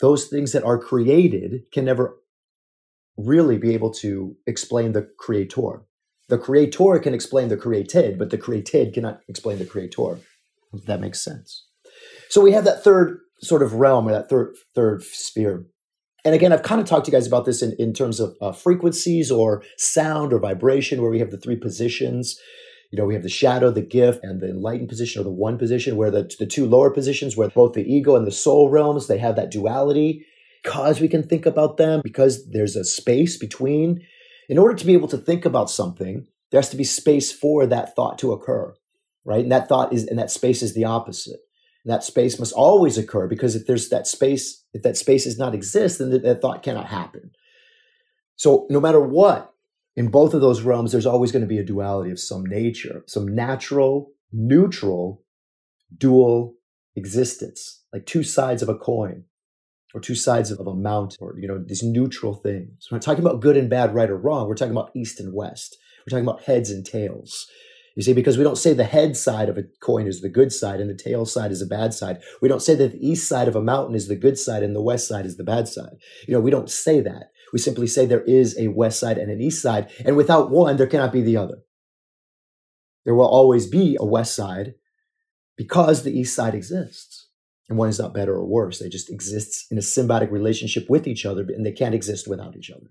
those 0.00 0.26
things 0.26 0.52
that 0.52 0.64
are 0.64 0.78
created 0.78 1.62
can 1.72 1.84
never 1.84 2.16
really 3.16 3.56
be 3.56 3.72
able 3.74 3.90
to 3.90 4.36
explain 4.46 4.92
the 4.92 5.08
creator. 5.18 5.82
The 6.28 6.38
creator 6.38 6.98
can 6.98 7.14
explain 7.14 7.48
the 7.48 7.56
created, 7.56 8.18
but 8.18 8.30
the 8.30 8.38
created 8.38 8.92
cannot 8.92 9.20
explain 9.28 9.58
the 9.58 9.64
creator. 9.64 10.18
If 10.72 10.84
that 10.86 11.00
makes 11.00 11.22
sense. 11.22 11.66
So 12.28 12.40
we 12.40 12.52
have 12.52 12.64
that 12.64 12.82
third 12.82 13.20
sort 13.40 13.62
of 13.62 13.74
realm 13.74 14.08
or 14.08 14.12
that 14.12 14.28
third 14.28 14.56
third 14.74 15.02
sphere. 15.02 15.66
And 16.24 16.34
again, 16.34 16.52
I've 16.52 16.64
kind 16.64 16.80
of 16.80 16.86
talked 16.86 17.06
to 17.06 17.12
you 17.12 17.16
guys 17.16 17.26
about 17.26 17.44
this 17.44 17.62
in, 17.62 17.74
in 17.78 17.92
terms 17.92 18.18
of 18.18 18.36
uh, 18.40 18.50
frequencies 18.50 19.30
or 19.30 19.62
sound 19.78 20.32
or 20.32 20.40
vibration, 20.40 21.00
where 21.00 21.10
we 21.10 21.20
have 21.20 21.30
the 21.30 21.38
three 21.38 21.56
positions. 21.56 22.38
You 22.90 22.98
know, 22.98 23.04
we 23.04 23.14
have 23.14 23.22
the 23.22 23.28
shadow, 23.28 23.70
the 23.70 23.82
gift, 23.82 24.20
and 24.22 24.40
the 24.40 24.48
enlightened 24.48 24.88
position 24.88 25.20
or 25.20 25.24
the 25.24 25.30
one 25.30 25.58
position, 25.58 25.96
where 25.96 26.10
the, 26.10 26.30
the 26.38 26.46
two 26.46 26.66
lower 26.66 26.90
positions, 26.90 27.36
where 27.36 27.48
both 27.48 27.72
the 27.72 27.82
ego 27.82 28.16
and 28.16 28.26
the 28.26 28.32
soul 28.32 28.68
realms, 28.70 29.06
they 29.06 29.18
have 29.18 29.36
that 29.36 29.50
duality. 29.50 30.26
Because 30.62 31.00
we 31.00 31.08
can 31.08 31.22
think 31.22 31.46
about 31.46 31.76
them, 31.76 32.00
because 32.02 32.50
there's 32.50 32.76
a 32.76 32.84
space 32.84 33.36
between. 33.36 34.04
In 34.48 34.58
order 34.58 34.74
to 34.74 34.86
be 34.86 34.94
able 34.94 35.08
to 35.08 35.18
think 35.18 35.44
about 35.44 35.70
something, 35.70 36.26
there 36.50 36.58
has 36.60 36.70
to 36.70 36.76
be 36.76 36.84
space 36.84 37.32
for 37.32 37.66
that 37.66 37.94
thought 37.94 38.18
to 38.18 38.32
occur, 38.32 38.74
right? 39.24 39.42
And 39.42 39.52
that 39.52 39.68
thought 39.68 39.92
is, 39.92 40.06
and 40.06 40.18
that 40.18 40.30
space 40.30 40.62
is 40.62 40.74
the 40.74 40.84
opposite 40.84 41.40
that 41.86 42.02
space 42.02 42.38
must 42.38 42.52
always 42.52 42.98
occur 42.98 43.28
because 43.28 43.54
if 43.54 43.66
there's 43.66 43.88
that 43.88 44.06
space, 44.06 44.64
if 44.74 44.82
that 44.82 44.96
space 44.96 45.24
does 45.24 45.38
not 45.38 45.54
exist, 45.54 45.98
then 45.98 46.10
that 46.10 46.42
thought 46.42 46.62
cannot 46.62 46.86
happen. 46.86 47.30
So 48.34 48.66
no 48.68 48.80
matter 48.80 49.00
what, 49.00 49.52
in 49.96 50.08
both 50.08 50.34
of 50.34 50.42
those 50.42 50.60
realms, 50.60 50.92
there's 50.92 51.06
always 51.06 51.32
going 51.32 51.42
to 51.42 51.48
be 51.48 51.58
a 51.58 51.64
duality 51.64 52.10
of 52.10 52.20
some 52.20 52.44
nature, 52.44 53.02
some 53.06 53.26
natural, 53.26 54.12
neutral, 54.30 55.24
dual 55.96 56.54
existence, 56.94 57.82
like 57.92 58.04
two 58.04 58.22
sides 58.22 58.62
of 58.62 58.68
a 58.68 58.74
coin 58.74 59.24
or 59.94 60.00
two 60.00 60.14
sides 60.14 60.50
of 60.50 60.66
a 60.66 60.74
mountain 60.74 61.16
or, 61.20 61.38
you 61.38 61.48
know, 61.48 61.58
these 61.58 61.82
neutral 61.82 62.34
things. 62.34 62.88
We're 62.90 62.96
not 62.96 63.02
talking 63.02 63.24
about 63.24 63.40
good 63.40 63.56
and 63.56 63.70
bad, 63.70 63.94
right 63.94 64.10
or 64.10 64.18
wrong. 64.18 64.46
We're 64.46 64.54
talking 64.54 64.72
about 64.72 64.90
east 64.94 65.18
and 65.18 65.32
west. 65.32 65.78
We're 66.00 66.10
talking 66.10 66.28
about 66.28 66.42
heads 66.42 66.70
and 66.70 66.84
tails. 66.84 67.46
You 67.96 68.02
see, 68.02 68.12
because 68.12 68.36
we 68.36 68.44
don't 68.44 68.58
say 68.58 68.74
the 68.74 68.84
head 68.84 69.16
side 69.16 69.48
of 69.48 69.56
a 69.56 69.64
coin 69.80 70.06
is 70.06 70.20
the 70.20 70.28
good 70.28 70.52
side 70.52 70.80
and 70.80 70.90
the 70.90 70.94
tail 70.94 71.24
side 71.24 71.50
is 71.50 71.60
the 71.60 71.66
bad 71.66 71.94
side. 71.94 72.18
We 72.42 72.48
don't 72.48 72.60
say 72.60 72.74
that 72.74 72.92
the 72.92 73.06
east 73.06 73.26
side 73.26 73.48
of 73.48 73.56
a 73.56 73.62
mountain 73.62 73.94
is 73.94 74.06
the 74.06 74.16
good 74.16 74.38
side 74.38 74.62
and 74.62 74.76
the 74.76 74.82
west 74.82 75.08
side 75.08 75.24
is 75.24 75.38
the 75.38 75.44
bad 75.44 75.66
side. 75.66 75.96
You 76.28 76.34
know, 76.34 76.40
we 76.40 76.50
don't 76.50 76.70
say 76.70 77.00
that. 77.00 77.30
We 77.52 77.58
simply 77.58 77.86
say 77.86 78.06
there 78.06 78.22
is 78.22 78.58
a 78.58 78.68
west 78.68 79.00
side 79.00 79.18
and 79.18 79.30
an 79.30 79.40
east 79.40 79.62
side, 79.62 79.90
and 80.04 80.16
without 80.16 80.50
one, 80.50 80.76
there 80.76 80.86
cannot 80.86 81.12
be 81.12 81.22
the 81.22 81.36
other. 81.36 81.58
There 83.04 83.14
will 83.14 83.28
always 83.28 83.66
be 83.66 83.96
a 83.98 84.04
west 84.04 84.34
side 84.34 84.74
because 85.56 86.02
the 86.02 86.18
east 86.18 86.34
side 86.34 86.54
exists. 86.54 87.28
And 87.68 87.78
one 87.78 87.88
is 87.88 87.98
not 87.98 88.14
better 88.14 88.34
or 88.34 88.46
worse. 88.46 88.78
They 88.78 88.88
just 88.88 89.10
exist 89.10 89.66
in 89.70 89.78
a 89.78 89.80
symbiotic 89.80 90.30
relationship 90.30 90.86
with 90.88 91.06
each 91.06 91.26
other, 91.26 91.42
and 91.42 91.66
they 91.66 91.72
can't 91.72 91.94
exist 91.94 92.28
without 92.28 92.56
each 92.56 92.70
other. 92.70 92.86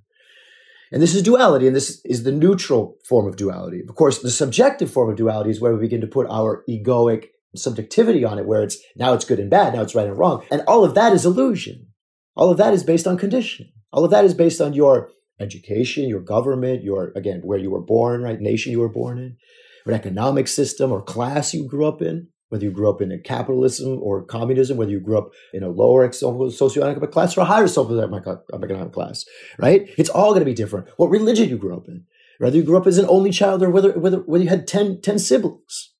And 0.91 1.01
this 1.01 1.15
is 1.15 1.23
duality, 1.23 1.67
and 1.67 1.75
this 1.75 2.01
is 2.05 2.23
the 2.23 2.31
neutral 2.31 2.97
form 3.07 3.27
of 3.27 3.37
duality. 3.37 3.81
Of 3.87 3.95
course, 3.95 4.19
the 4.19 4.29
subjective 4.29 4.91
form 4.91 5.09
of 5.09 5.15
duality 5.15 5.49
is 5.49 5.61
where 5.61 5.73
we 5.73 5.79
begin 5.79 6.01
to 6.01 6.07
put 6.07 6.27
our 6.29 6.63
egoic 6.69 7.27
subjectivity 7.55 8.23
on 8.23 8.37
it, 8.37 8.45
where 8.45 8.63
it's 8.63 8.77
now 8.95 9.13
it's 9.13 9.25
good 9.25 9.39
and 9.39 9.49
bad, 9.49 9.73
now 9.73 9.81
it's 9.81 9.95
right 9.95 10.07
and 10.07 10.17
wrong. 10.17 10.43
And 10.51 10.61
all 10.67 10.83
of 10.83 10.93
that 10.95 11.13
is 11.13 11.25
illusion. 11.25 11.87
All 12.35 12.51
of 12.51 12.57
that 12.57 12.73
is 12.73 12.83
based 12.83 13.07
on 13.07 13.17
conditioning. 13.17 13.71
All 13.91 14.05
of 14.05 14.11
that 14.11 14.25
is 14.25 14.33
based 14.33 14.61
on 14.61 14.73
your 14.73 15.09
education, 15.39 16.09
your 16.09 16.21
government, 16.21 16.83
your, 16.83 17.11
again, 17.15 17.41
where 17.43 17.57
you 17.57 17.69
were 17.69 17.81
born, 17.81 18.21
right? 18.21 18.39
Nation 18.39 18.71
you 18.71 18.79
were 18.79 18.89
born 18.89 19.17
in, 19.17 19.37
what 19.83 19.95
economic 19.95 20.47
system 20.47 20.91
or 20.91 21.01
class 21.01 21.53
you 21.53 21.67
grew 21.67 21.85
up 21.85 22.01
in 22.01 22.27
whether 22.49 22.63
you 22.63 22.71
grew 22.71 22.89
up 22.89 23.01
in 23.01 23.11
a 23.11 23.17
capitalism 23.17 23.99
or 24.01 24.23
communism, 24.23 24.77
whether 24.77 24.91
you 24.91 24.99
grew 24.99 25.17
up 25.17 25.31
in 25.53 25.63
a 25.63 25.69
lower 25.69 26.07
socioeconomic 26.07 27.11
class 27.11 27.35
or 27.35 27.41
a 27.41 27.45
higher 27.45 27.65
socioeconomic 27.65 28.93
class, 28.93 29.25
right? 29.57 29.89
It's 29.97 30.09
all 30.09 30.29
going 30.29 30.41
to 30.41 30.45
be 30.45 30.53
different. 30.53 30.87
What 30.97 31.09
religion 31.09 31.49
you 31.49 31.57
grew 31.57 31.75
up 31.75 31.87
in, 31.87 32.05
whether 32.37 32.55
you 32.55 32.63
grew 32.63 32.77
up 32.77 32.87
as 32.87 32.97
an 32.97 33.07
only 33.09 33.31
child 33.31 33.63
or 33.63 33.69
whether, 33.69 33.91
whether, 33.99 34.19
whether 34.19 34.43
you 34.43 34.49
had 34.49 34.67
10, 34.67 35.01
10 35.01 35.19
siblings. 35.19 35.93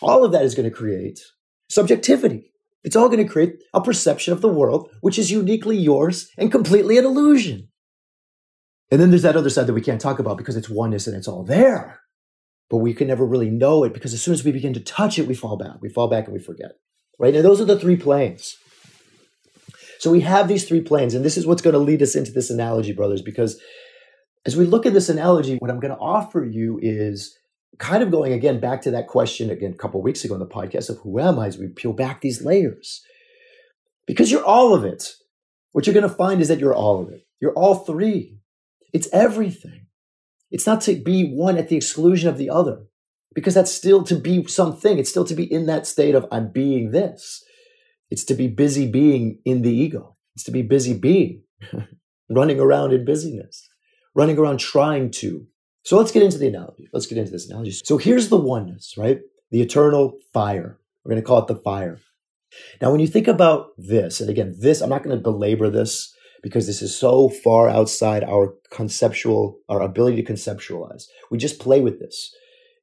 All 0.00 0.24
of 0.24 0.32
that 0.32 0.42
is 0.42 0.54
going 0.54 0.68
to 0.68 0.76
create 0.76 1.20
subjectivity. 1.70 2.51
It's 2.84 2.96
all 2.96 3.08
going 3.08 3.24
to 3.24 3.32
create 3.32 3.62
a 3.72 3.80
perception 3.80 4.32
of 4.32 4.40
the 4.40 4.48
world, 4.48 4.90
which 5.00 5.18
is 5.18 5.30
uniquely 5.30 5.76
yours 5.76 6.28
and 6.36 6.50
completely 6.50 6.98
an 6.98 7.04
illusion. 7.04 7.68
And 8.90 9.00
then 9.00 9.10
there's 9.10 9.22
that 9.22 9.36
other 9.36 9.50
side 9.50 9.66
that 9.66 9.72
we 9.72 9.80
can't 9.80 10.00
talk 10.00 10.18
about 10.18 10.36
because 10.36 10.56
it's 10.56 10.68
oneness 10.68 11.06
and 11.06 11.16
it's 11.16 11.28
all 11.28 11.44
there. 11.44 12.00
But 12.68 12.78
we 12.78 12.92
can 12.92 13.08
never 13.08 13.24
really 13.24 13.50
know 13.50 13.84
it 13.84 13.94
because 13.94 14.12
as 14.12 14.22
soon 14.22 14.34
as 14.34 14.44
we 14.44 14.52
begin 14.52 14.74
to 14.74 14.80
touch 14.80 15.18
it, 15.18 15.26
we 15.26 15.34
fall 15.34 15.56
back. 15.56 15.80
We 15.80 15.88
fall 15.88 16.08
back 16.08 16.24
and 16.24 16.34
we 16.34 16.40
forget. 16.40 16.72
Right? 17.18 17.34
Now, 17.34 17.42
those 17.42 17.60
are 17.60 17.64
the 17.64 17.78
three 17.78 17.96
planes. 17.96 18.56
So 19.98 20.10
we 20.10 20.22
have 20.22 20.48
these 20.48 20.66
three 20.66 20.80
planes, 20.80 21.14
and 21.14 21.24
this 21.24 21.36
is 21.36 21.46
what's 21.46 21.62
going 21.62 21.74
to 21.74 21.78
lead 21.78 22.02
us 22.02 22.16
into 22.16 22.32
this 22.32 22.50
analogy, 22.50 22.92
brothers, 22.92 23.22
because 23.22 23.60
as 24.44 24.56
we 24.56 24.64
look 24.64 24.84
at 24.84 24.94
this 24.94 25.08
analogy, 25.08 25.56
what 25.58 25.70
I'm 25.70 25.78
going 25.78 25.94
to 25.94 26.00
offer 26.00 26.44
you 26.44 26.80
is 26.82 27.38
kind 27.78 28.02
of 28.02 28.10
going 28.10 28.32
again 28.32 28.60
back 28.60 28.82
to 28.82 28.90
that 28.90 29.08
question 29.08 29.50
again 29.50 29.72
a 29.72 29.76
couple 29.76 30.02
weeks 30.02 30.24
ago 30.24 30.34
in 30.34 30.40
the 30.40 30.46
podcast 30.46 30.90
of 30.90 30.98
who 30.98 31.18
am 31.18 31.38
I 31.38 31.46
as 31.46 31.58
we 31.58 31.68
peel 31.68 31.92
back 31.92 32.20
these 32.20 32.44
layers. 32.44 33.02
Because 34.06 34.30
you're 34.30 34.44
all 34.44 34.74
of 34.74 34.84
it. 34.84 35.14
What 35.72 35.86
you're 35.86 35.94
going 35.94 36.08
to 36.08 36.14
find 36.14 36.40
is 36.40 36.48
that 36.48 36.58
you're 36.58 36.74
all 36.74 37.00
of 37.02 37.10
it. 37.10 37.26
You're 37.40 37.54
all 37.54 37.76
three. 37.76 38.38
It's 38.92 39.08
everything. 39.12 39.86
It's 40.50 40.66
not 40.66 40.82
to 40.82 40.94
be 40.94 41.32
one 41.32 41.56
at 41.56 41.68
the 41.68 41.76
exclusion 41.76 42.28
of 42.28 42.36
the 42.36 42.50
other, 42.50 42.84
because 43.34 43.54
that's 43.54 43.72
still 43.72 44.04
to 44.04 44.16
be 44.16 44.46
something. 44.46 44.98
It's 44.98 45.08
still 45.08 45.24
to 45.24 45.34
be 45.34 45.50
in 45.50 45.64
that 45.66 45.86
state 45.86 46.14
of 46.14 46.26
I'm 46.30 46.52
being 46.52 46.90
this. 46.90 47.42
It's 48.10 48.24
to 48.24 48.34
be 48.34 48.48
busy 48.48 48.86
being 48.90 49.38
in 49.46 49.62
the 49.62 49.74
ego. 49.74 50.16
It's 50.34 50.44
to 50.44 50.50
be 50.50 50.62
busy 50.62 50.92
being, 50.92 51.44
running 52.30 52.60
around 52.60 52.92
in 52.92 53.06
busyness, 53.06 53.66
running 54.14 54.38
around 54.38 54.58
trying 54.58 55.10
to. 55.12 55.46
So 55.84 55.96
let's 55.96 56.12
get 56.12 56.22
into 56.22 56.38
the 56.38 56.48
analogy. 56.48 56.88
Let's 56.92 57.06
get 57.06 57.18
into 57.18 57.32
this 57.32 57.48
analogy. 57.48 57.72
So 57.84 57.98
here's 57.98 58.28
the 58.28 58.36
oneness, 58.36 58.94
right? 58.96 59.20
The 59.50 59.60
eternal 59.60 60.18
fire. 60.32 60.78
We're 61.04 61.10
going 61.10 61.22
to 61.22 61.26
call 61.26 61.40
it 61.40 61.48
the 61.48 61.56
fire. 61.56 61.98
Now, 62.80 62.90
when 62.90 63.00
you 63.00 63.06
think 63.06 63.28
about 63.28 63.70
this, 63.76 64.20
and 64.20 64.30
again, 64.30 64.54
this, 64.58 64.80
I'm 64.80 64.90
not 64.90 65.02
going 65.02 65.16
to 65.16 65.22
belabor 65.22 65.70
this 65.70 66.14
because 66.42 66.66
this 66.66 66.82
is 66.82 66.96
so 66.96 67.28
far 67.28 67.68
outside 67.68 68.22
our 68.24 68.54
conceptual, 68.70 69.58
our 69.68 69.80
ability 69.80 70.22
to 70.22 70.32
conceptualize. 70.32 71.04
We 71.30 71.38
just 71.38 71.60
play 71.60 71.80
with 71.80 71.98
this. 71.98 72.34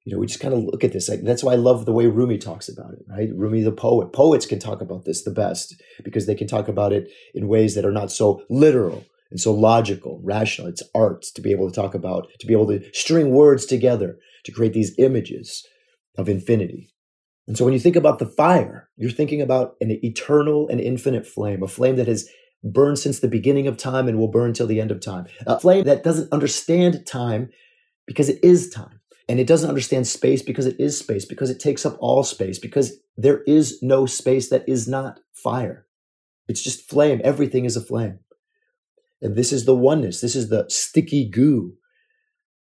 You 0.06 0.14
know, 0.14 0.20
we 0.20 0.28
just 0.28 0.40
kind 0.40 0.54
of 0.54 0.64
look 0.64 0.84
at 0.84 0.92
this. 0.92 1.08
Like, 1.08 1.22
that's 1.22 1.44
why 1.44 1.54
I 1.54 1.58
love 1.58 1.86
the 1.86 1.94
way 1.94 2.08
Rumi 2.08 2.38
talks 2.38 2.68
about 2.68 2.94
it, 2.94 3.06
right? 3.08 3.30
Rumi, 3.34 3.62
the 3.62 3.72
poet. 3.72 4.12
Poets 4.12 4.46
can 4.46 4.60
talk 4.60 4.82
about 4.82 5.06
this 5.06 5.24
the 5.24 5.32
best 5.32 5.82
because 6.04 6.26
they 6.26 6.36
can 6.36 6.48
talk 6.48 6.68
about 6.68 6.94
it 6.94 7.12
in 7.34 7.48
ways 7.48 7.76
that 7.76 7.86
are 7.86 7.92
not 7.92 8.12
so 8.12 8.44
literal 8.50 9.06
and 9.32 9.40
so 9.40 9.54
logical, 9.54 10.20
rational. 10.24 10.68
It's 10.68 10.84
art 10.96 11.24
to 11.36 11.42
be 11.42 11.52
able 11.52 11.70
to 11.70 11.76
talk 11.76 11.94
about, 11.94 12.28
to 12.40 12.48
be 12.48 12.54
able 12.54 12.68
to 12.68 12.84
string 12.94 13.32
words 13.32 13.66
together 13.66 14.18
to 14.46 14.52
create 14.52 14.74
these 14.74 14.98
images 14.98 15.66
of 16.18 16.30
infinity. 16.30 16.90
And 17.48 17.58
so 17.58 17.66
when 17.66 17.74
you 17.74 17.80
think 17.80 17.96
about 17.96 18.20
the 18.20 18.26
fire, 18.26 18.90
you're 18.98 19.10
thinking 19.10 19.42
about 19.42 19.76
an 19.82 19.92
eternal 20.04 20.68
and 20.70 20.80
infinite 20.80 21.26
flame, 21.26 21.64
a 21.64 21.68
flame 21.68 21.96
that 21.96 22.08
has 22.08 22.30
burned 22.64 23.00
since 23.00 23.20
the 23.20 23.28
beginning 23.28 23.68
of 23.68 23.78
time 23.78 24.08
and 24.08 24.20
will 24.20 24.28
burn 24.28 24.54
till 24.54 24.68
the 24.68 24.82
end 24.82 24.92
of 24.92 25.00
time. 25.00 25.26
A 25.48 25.60
flame 25.60 25.86
that 25.86 26.04
doesn't 26.04 26.32
understand 26.32 27.06
time 27.08 27.50
because 28.06 28.30
it 28.30 28.40
is 28.44 28.70
time. 28.70 29.00
And 29.28 29.40
it 29.40 29.48
doesn't 29.48 29.70
understand 29.70 30.08
space 30.08 30.42
because 30.42 30.66
it 30.66 30.80
is 30.80 30.98
space, 30.98 31.24
because 31.24 31.52
it 31.52 31.60
takes 31.60 31.86
up 31.86 31.96
all 32.00 32.24
space, 32.24 32.58
because 32.58 32.98
there 33.16 33.44
is 33.44 33.78
no 33.82 34.08
space 34.08 34.50
that 34.50 34.68
is 34.68 34.88
not 34.88 35.20
fire. 35.34 35.86
It's 36.48 36.64
just 36.64 36.90
flame. 36.90 37.22
Everything 37.24 37.66
is 37.66 37.78
a 37.78 37.82
flame. 37.82 38.20
And 39.22 39.36
this 39.36 39.52
is 39.52 39.66
the 39.66 39.76
oneness. 39.76 40.22
This 40.22 40.36
is 40.36 40.50
the 40.50 40.66
sticky 40.70 41.30
goo 41.30 41.74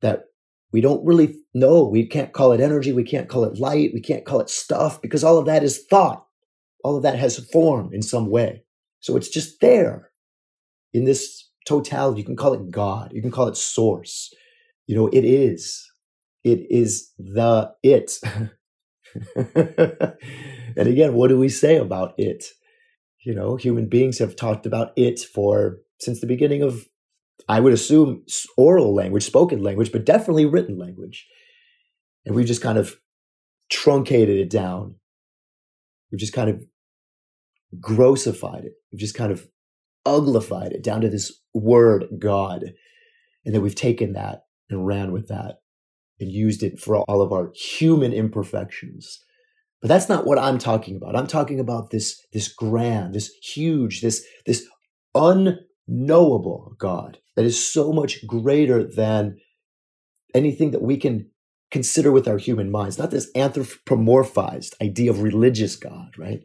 that 0.01 0.25
we 0.71 0.81
don't 0.81 1.05
really 1.05 1.35
know. 1.53 1.83
We 1.83 2.05
can't 2.05 2.33
call 2.33 2.51
it 2.51 2.61
energy. 2.61 2.93
We 2.93 3.03
can't 3.03 3.29
call 3.29 3.43
it 3.43 3.59
light. 3.59 3.91
We 3.93 4.01
can't 4.01 4.25
call 4.25 4.39
it 4.39 4.49
stuff 4.49 5.01
because 5.01 5.23
all 5.23 5.37
of 5.37 5.45
that 5.45 5.63
is 5.63 5.83
thought. 5.89 6.25
All 6.83 6.97
of 6.97 7.03
that 7.03 7.19
has 7.19 7.37
form 7.37 7.93
in 7.93 8.01
some 8.01 8.29
way. 8.29 8.63
So 8.99 9.15
it's 9.15 9.29
just 9.29 9.59
there 9.61 10.11
in 10.93 11.05
this 11.05 11.49
totality. 11.67 12.21
You 12.21 12.25
can 12.25 12.35
call 12.35 12.53
it 12.53 12.71
God. 12.71 13.11
You 13.13 13.21
can 13.21 13.31
call 13.31 13.47
it 13.47 13.57
source. 13.57 14.33
You 14.87 14.95
know, 14.95 15.07
it 15.07 15.23
is. 15.23 15.89
It 16.43 16.65
is 16.69 17.11
the 17.17 17.71
it. 17.83 18.19
and 19.35 20.87
again, 20.87 21.13
what 21.13 21.27
do 21.27 21.37
we 21.37 21.49
say 21.49 21.77
about 21.77 22.13
it? 22.17 22.45
You 23.23 23.35
know, 23.35 23.55
human 23.55 23.87
beings 23.87 24.17
have 24.19 24.35
talked 24.35 24.65
about 24.65 24.93
it 24.95 25.19
for 25.19 25.77
since 26.01 26.19
the 26.19 26.27
beginning 26.27 26.61
of, 26.61 26.85
I 27.47 27.59
would 27.59 27.73
assume, 27.73 28.23
oral 28.57 28.93
language, 28.93 29.23
spoken 29.23 29.61
language, 29.61 29.91
but 29.91 30.05
definitely 30.05 30.45
written 30.45 30.77
language. 30.77 31.27
And 32.25 32.35
we've 32.35 32.47
just 32.47 32.61
kind 32.61 32.77
of 32.77 32.95
truncated 33.69 34.37
it 34.37 34.49
down. 34.49 34.95
We've 36.11 36.19
just 36.19 36.33
kind 36.33 36.49
of 36.49 36.63
grossified 37.79 38.65
it. 38.65 38.73
We've 38.91 38.99
just 38.99 39.15
kind 39.15 39.31
of 39.31 39.47
uglified 40.05 40.71
it 40.71 40.83
down 40.83 41.01
to 41.01 41.09
this 41.09 41.31
word 41.53 42.05
God. 42.19 42.73
And 43.45 43.55
then 43.55 43.61
we've 43.61 43.75
taken 43.75 44.13
that 44.13 44.43
and 44.69 44.85
ran 44.85 45.11
with 45.11 45.27
that 45.29 45.59
and 46.19 46.31
used 46.31 46.63
it 46.63 46.79
for 46.79 46.97
all 46.97 47.21
of 47.21 47.31
our 47.31 47.51
human 47.55 48.13
imperfections. 48.13 49.23
But 49.81 49.87
that's 49.87 50.09
not 50.09 50.27
what 50.27 50.37
I'm 50.37 50.59
talking 50.59 50.95
about. 50.95 51.15
I'm 51.15 51.27
talking 51.27 51.59
about 51.59 51.89
this, 51.89 52.23
this 52.33 52.47
grand, 52.47 53.15
this 53.15 53.31
huge, 53.41 54.01
this, 54.01 54.23
this 54.45 54.67
unknowable 55.87 56.75
God 56.77 57.19
that 57.35 57.45
is 57.45 57.71
so 57.71 57.91
much 57.91 58.25
greater 58.25 58.83
than 58.83 59.37
anything 60.33 60.71
that 60.71 60.81
we 60.81 60.97
can 60.97 61.29
consider 61.69 62.11
with 62.11 62.27
our 62.27 62.37
human 62.37 62.71
minds. 62.71 62.97
Not 62.97 63.11
this 63.11 63.31
anthropomorphized 63.33 64.73
idea 64.81 65.11
of 65.11 65.21
religious 65.21 65.75
God, 65.75 66.17
right? 66.17 66.43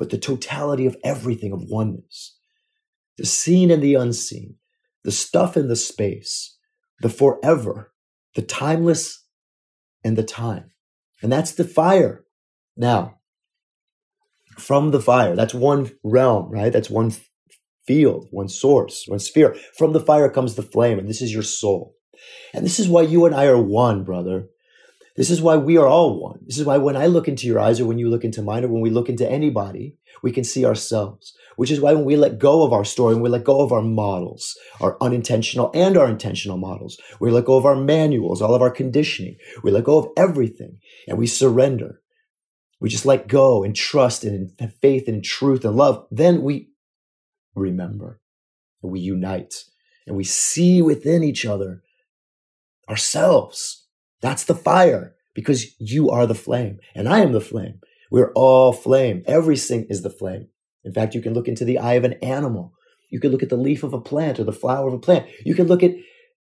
but 0.00 0.08
the 0.08 0.18
totality 0.18 0.86
of 0.86 0.96
everything 1.04 1.52
of 1.52 1.64
oneness. 1.64 2.38
The 3.18 3.26
seen 3.26 3.70
and 3.70 3.82
the 3.82 3.96
unseen, 3.96 4.54
the 5.04 5.12
stuff 5.12 5.56
and 5.56 5.70
the 5.70 5.76
space, 5.76 6.56
the 7.02 7.10
forever, 7.10 7.92
the 8.34 8.40
timeless 8.40 9.26
and 10.02 10.16
the 10.16 10.22
time. 10.22 10.70
And 11.22 11.30
that's 11.30 11.52
the 11.52 11.64
fire. 11.64 12.24
Now, 12.78 13.18
from 14.58 14.90
the 14.90 15.02
fire, 15.02 15.36
that's 15.36 15.52
one 15.52 15.90
realm, 16.02 16.50
right? 16.50 16.72
That's 16.72 16.88
one 16.88 17.12
field, 17.90 18.28
one 18.30 18.48
source, 18.48 19.04
one 19.08 19.18
sphere. 19.18 19.56
From 19.76 19.92
the 19.92 19.98
fire 19.98 20.30
comes 20.30 20.54
the 20.54 20.62
flame, 20.62 21.00
and 21.00 21.08
this 21.08 21.20
is 21.20 21.34
your 21.34 21.42
soul. 21.42 21.96
And 22.54 22.64
this 22.64 22.78
is 22.78 22.88
why 22.88 23.02
you 23.02 23.26
and 23.26 23.34
I 23.34 23.46
are 23.46 23.60
one, 23.60 24.04
brother. 24.04 24.46
This 25.16 25.28
is 25.28 25.42
why 25.42 25.56
we 25.56 25.76
are 25.76 25.88
all 25.88 26.22
one. 26.22 26.38
This 26.46 26.56
is 26.56 26.64
why 26.64 26.76
when 26.76 26.96
I 26.96 27.06
look 27.06 27.26
into 27.26 27.48
your 27.48 27.58
eyes 27.58 27.80
or 27.80 27.86
when 27.86 27.98
you 27.98 28.08
look 28.08 28.22
into 28.22 28.42
mine 28.42 28.62
or 28.62 28.68
when 28.68 28.80
we 28.80 28.90
look 28.90 29.08
into 29.08 29.28
anybody, 29.28 29.96
we 30.22 30.30
can 30.30 30.44
see 30.44 30.64
ourselves. 30.64 31.34
Which 31.56 31.72
is 31.72 31.80
why 31.80 31.92
when 31.94 32.04
we 32.04 32.14
let 32.14 32.38
go 32.38 32.62
of 32.62 32.72
our 32.72 32.84
story 32.84 33.14
and 33.14 33.22
we 33.24 33.28
let 33.28 33.42
go 33.42 33.60
of 33.60 33.72
our 33.72 33.82
models, 33.82 34.56
our 34.80 34.96
unintentional 35.00 35.72
and 35.74 35.96
our 35.96 36.08
intentional 36.08 36.58
models, 36.58 36.96
we 37.18 37.32
let 37.32 37.44
go 37.44 37.56
of 37.56 37.66
our 37.66 37.74
manuals, 37.74 38.40
all 38.40 38.54
of 38.54 38.62
our 38.62 38.70
conditioning, 38.70 39.36
we 39.64 39.72
let 39.72 39.82
go 39.82 39.98
of 39.98 40.08
everything 40.16 40.78
and 41.08 41.18
we 41.18 41.26
surrender. 41.26 42.00
We 42.78 42.88
just 42.88 43.04
let 43.04 43.26
go 43.26 43.64
and 43.64 43.74
trust 43.74 44.22
and 44.24 44.52
faith 44.80 45.08
and 45.08 45.24
truth 45.24 45.64
and 45.64 45.76
love. 45.76 46.06
Then 46.10 46.42
we 46.42 46.69
remember 47.60 48.20
and 48.82 48.90
we 48.90 49.00
unite 49.00 49.54
and 50.06 50.16
we 50.16 50.24
see 50.24 50.82
within 50.82 51.22
each 51.22 51.46
other 51.46 51.82
ourselves 52.88 53.80
that's 54.20 54.44
the 54.44 54.54
fire 54.54 55.14
because 55.34 55.80
you 55.80 56.10
are 56.10 56.26
the 56.26 56.34
flame 56.34 56.78
and 56.94 57.08
I 57.08 57.20
am 57.20 57.32
the 57.32 57.40
flame. 57.40 57.80
We're 58.10 58.32
all 58.32 58.72
flame. 58.72 59.22
Everything 59.26 59.86
is 59.88 60.02
the 60.02 60.10
flame. 60.10 60.48
In 60.84 60.92
fact, 60.92 61.14
you 61.14 61.22
can 61.22 61.34
look 61.34 61.48
into 61.48 61.64
the 61.64 61.78
eye 61.78 61.94
of 61.94 62.04
an 62.04 62.14
animal. 62.14 62.74
You 63.10 63.20
can 63.20 63.30
look 63.30 63.42
at 63.42 63.48
the 63.48 63.56
leaf 63.56 63.82
of 63.82 63.92
a 63.92 64.00
plant 64.00 64.38
or 64.38 64.44
the 64.44 64.52
flower 64.52 64.88
of 64.88 64.94
a 64.94 64.98
plant. 64.98 65.28
You 65.44 65.54
can 65.54 65.66
look 65.66 65.82
at 65.82 65.94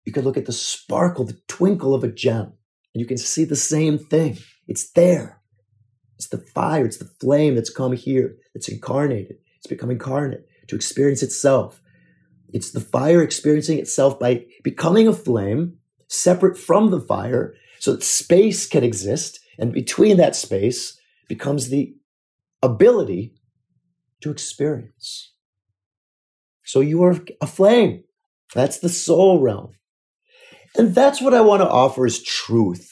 you 0.04 0.12
can 0.12 0.24
look 0.24 0.36
at 0.36 0.46
the 0.46 0.52
sparkle, 0.52 1.24
the 1.24 1.38
twinkle 1.46 1.94
of 1.94 2.02
a 2.02 2.08
gem, 2.08 2.54
and 2.94 3.00
you 3.00 3.06
can 3.06 3.18
see 3.18 3.44
the 3.44 3.54
same 3.54 3.98
thing. 3.98 4.38
It's 4.66 4.90
there. 4.92 5.40
It's 6.16 6.28
the 6.28 6.38
fire, 6.38 6.84
it's 6.84 6.96
the 6.98 7.10
flame 7.20 7.54
that's 7.54 7.70
come 7.70 7.92
here, 7.92 8.36
that's 8.54 8.68
incarnated. 8.68 9.36
It's 9.56 9.66
become 9.66 9.90
incarnate 9.90 10.46
to 10.70 10.76
experience 10.76 11.22
itself. 11.22 11.82
It's 12.52 12.70
the 12.70 12.80
fire 12.80 13.22
experiencing 13.22 13.78
itself 13.78 14.18
by 14.18 14.46
becoming 14.64 15.06
a 15.06 15.12
flame 15.12 15.78
separate 16.08 16.56
from 16.56 16.90
the 16.90 17.00
fire 17.00 17.54
so 17.78 17.92
that 17.92 18.02
space 18.02 18.66
can 18.66 18.82
exist. 18.82 19.40
And 19.58 19.72
between 19.72 20.16
that 20.16 20.34
space 20.34 20.98
becomes 21.28 21.68
the 21.68 21.94
ability 22.62 23.34
to 24.22 24.30
experience. 24.30 25.32
So 26.64 26.80
you 26.80 27.02
are 27.04 27.16
a 27.40 27.46
flame. 27.46 28.04
That's 28.54 28.78
the 28.78 28.88
soul 28.88 29.40
realm. 29.40 29.74
And 30.76 30.94
that's 30.94 31.20
what 31.20 31.34
I 31.34 31.40
want 31.40 31.62
to 31.62 31.68
offer 31.68 32.06
is 32.06 32.22
truth. 32.22 32.89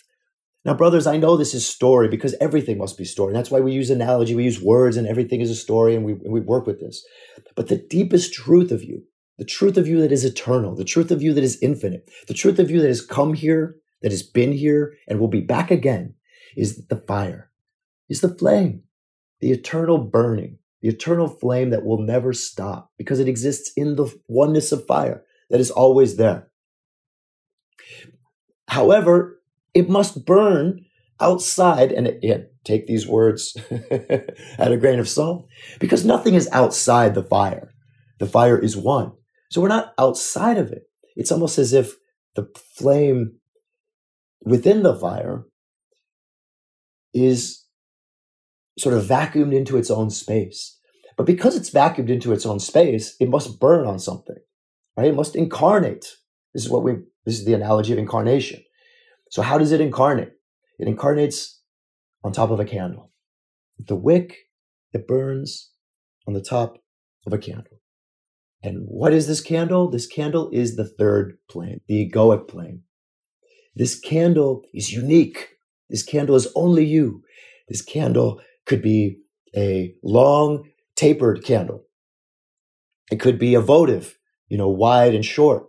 Now, 0.68 0.75
brothers, 0.75 1.06
I 1.06 1.16
know 1.16 1.38
this 1.38 1.54
is 1.54 1.66
story 1.66 2.08
because 2.08 2.34
everything 2.42 2.76
must 2.76 2.98
be 2.98 3.06
story. 3.06 3.30
And 3.30 3.37
that's 3.37 3.50
why 3.50 3.60
we 3.60 3.72
use 3.72 3.88
analogy, 3.88 4.34
we 4.34 4.44
use 4.44 4.60
words, 4.60 4.98
and 4.98 5.06
everything 5.06 5.40
is 5.40 5.50
a 5.50 5.54
story, 5.54 5.94
and 5.96 6.04
we, 6.04 6.12
and 6.12 6.30
we 6.30 6.40
work 6.40 6.66
with 6.66 6.78
this. 6.78 7.06
But 7.54 7.68
the 7.68 7.78
deepest 7.78 8.34
truth 8.34 8.70
of 8.70 8.84
you 8.84 9.02
the 9.38 9.46
truth 9.46 9.78
of 9.78 9.88
you 9.88 10.02
that 10.02 10.12
is 10.12 10.26
eternal, 10.26 10.75
the 10.75 10.84
truth 10.84 11.10
of 11.10 11.22
you 11.22 11.32
that 11.32 11.44
is 11.44 11.58
infinite, 11.62 12.10
the 12.26 12.34
truth 12.34 12.58
of 12.58 12.70
you 12.70 12.82
that 12.82 12.88
has 12.88 13.00
come 13.00 13.32
here, 13.32 13.76
that 14.02 14.12
has 14.12 14.22
been 14.22 14.52
here, 14.52 14.94
and 15.08 15.18
will 15.18 15.28
be 15.28 15.40
back 15.40 15.70
again 15.70 16.14
is 16.54 16.87
the 16.88 16.96
fire, 16.96 17.50
is 18.10 18.20
the 18.20 18.28
flame. 18.28 18.82
the 19.40 19.52
eternal 19.52 19.98
burning, 19.98 20.58
the 20.82 20.88
eternal 20.88 21.28
flame 21.28 21.70
that 21.70 21.84
will 21.84 22.02
never 22.02 22.34
stop 22.34 22.92
because 22.98 23.20
it 23.20 23.28
exists 23.28 23.72
in 23.76 23.96
the 23.96 24.12
oneness 24.28 24.72
of 24.72 24.87
fire 24.87 25.25
that 25.50 25.60
is 25.60 25.70
always 25.70 26.16
there. 26.16 26.50
However, 28.68 29.38
it 29.78 29.88
must 29.88 30.26
burn 30.26 30.85
outside, 31.20 31.92
and 31.92 32.08
it, 32.08 32.52
take 32.64 32.88
these 32.88 33.06
words 33.06 33.56
at 34.58 34.73
a 34.73 34.76
grain 34.76 34.99
of 34.99 35.08
salt, 35.08 35.47
because 35.78 36.04
nothing 36.04 36.35
is 36.35 36.49
outside 36.50 37.14
the 37.14 37.23
fire. 37.23 37.73
The 38.18 38.26
fire 38.26 38.58
is 38.58 38.76
one. 38.76 39.12
So 39.52 39.61
we're 39.61 39.68
not 39.68 39.94
outside 39.97 40.58
of 40.58 40.73
it. 40.73 40.82
It's 41.14 41.30
almost 41.30 41.58
as 41.58 41.73
if 41.73 41.94
the 42.35 42.49
flame 42.75 43.38
within 44.42 44.82
the 44.82 44.97
fire 44.97 45.44
is 47.14 47.64
sort 48.78 48.97
of 48.97 49.04
vacuumed 49.04 49.54
into 49.54 49.76
its 49.76 49.92
own 49.92 50.11
space. 50.11 50.76
But 51.16 51.26
because 51.26 51.54
it's 51.56 51.70
vacuumed 51.70 52.11
into 52.11 52.32
its 52.32 52.44
own 52.44 52.58
space, 52.58 53.14
it 53.20 53.28
must 53.28 53.61
burn 53.61 53.87
on 53.87 54.00
something, 54.00 54.38
right? 54.97 55.06
It 55.06 55.14
must 55.14 55.37
incarnate. 55.37 56.16
This 56.52 56.64
is 56.64 56.70
what 56.70 56.82
we, 56.82 56.94
this 57.25 57.38
is 57.38 57.44
the 57.44 57.54
analogy 57.54 57.92
of 57.92 57.99
incarnation. 58.00 58.61
So 59.30 59.42
how 59.42 59.58
does 59.58 59.73
it 59.73 59.80
incarnate? 59.80 60.32
It 60.78 60.88
incarnates 60.88 61.61
on 62.25 62.32
top 62.32 62.50
of 62.50 62.61
a 62.61 62.64
candle. 62.64 63.12
The 63.78 63.97
wick 63.97 64.37
that 64.92 65.06
burns 65.06 65.70
on 66.26 66.35
the 66.35 66.42
top 66.42 66.78
of 67.26 67.32
a 67.32 67.38
candle. 67.38 67.80
And 68.62 68.85
what 68.87 69.12
is 69.12 69.28
this 69.28 69.40
candle? 69.40 69.90
This 69.90 70.06
candle 70.06 70.50
is 70.52 70.76
the 70.76 70.88
third 70.88 71.38
plane, 71.49 71.80
the 71.87 72.11
egoic 72.11 72.49
plane. 72.49 72.82
This 73.75 73.99
candle 73.99 74.64
is 74.75 74.92
unique. 74.92 75.50
This 75.88 76.02
candle 76.02 76.35
is 76.35 76.49
only 76.56 76.85
you. 76.85 77.23
This 77.68 77.82
candle 77.82 78.40
could 78.66 78.82
be 78.82 79.18
a 79.56 79.94
long, 80.02 80.68
tapered 80.97 81.44
candle. 81.44 81.85
It 83.11 83.20
could 83.20 83.38
be 83.38 83.54
a 83.54 83.61
votive, 83.61 84.18
you 84.49 84.58
know, 84.58 84.68
wide 84.68 85.14
and 85.14 85.25
short. 85.25 85.66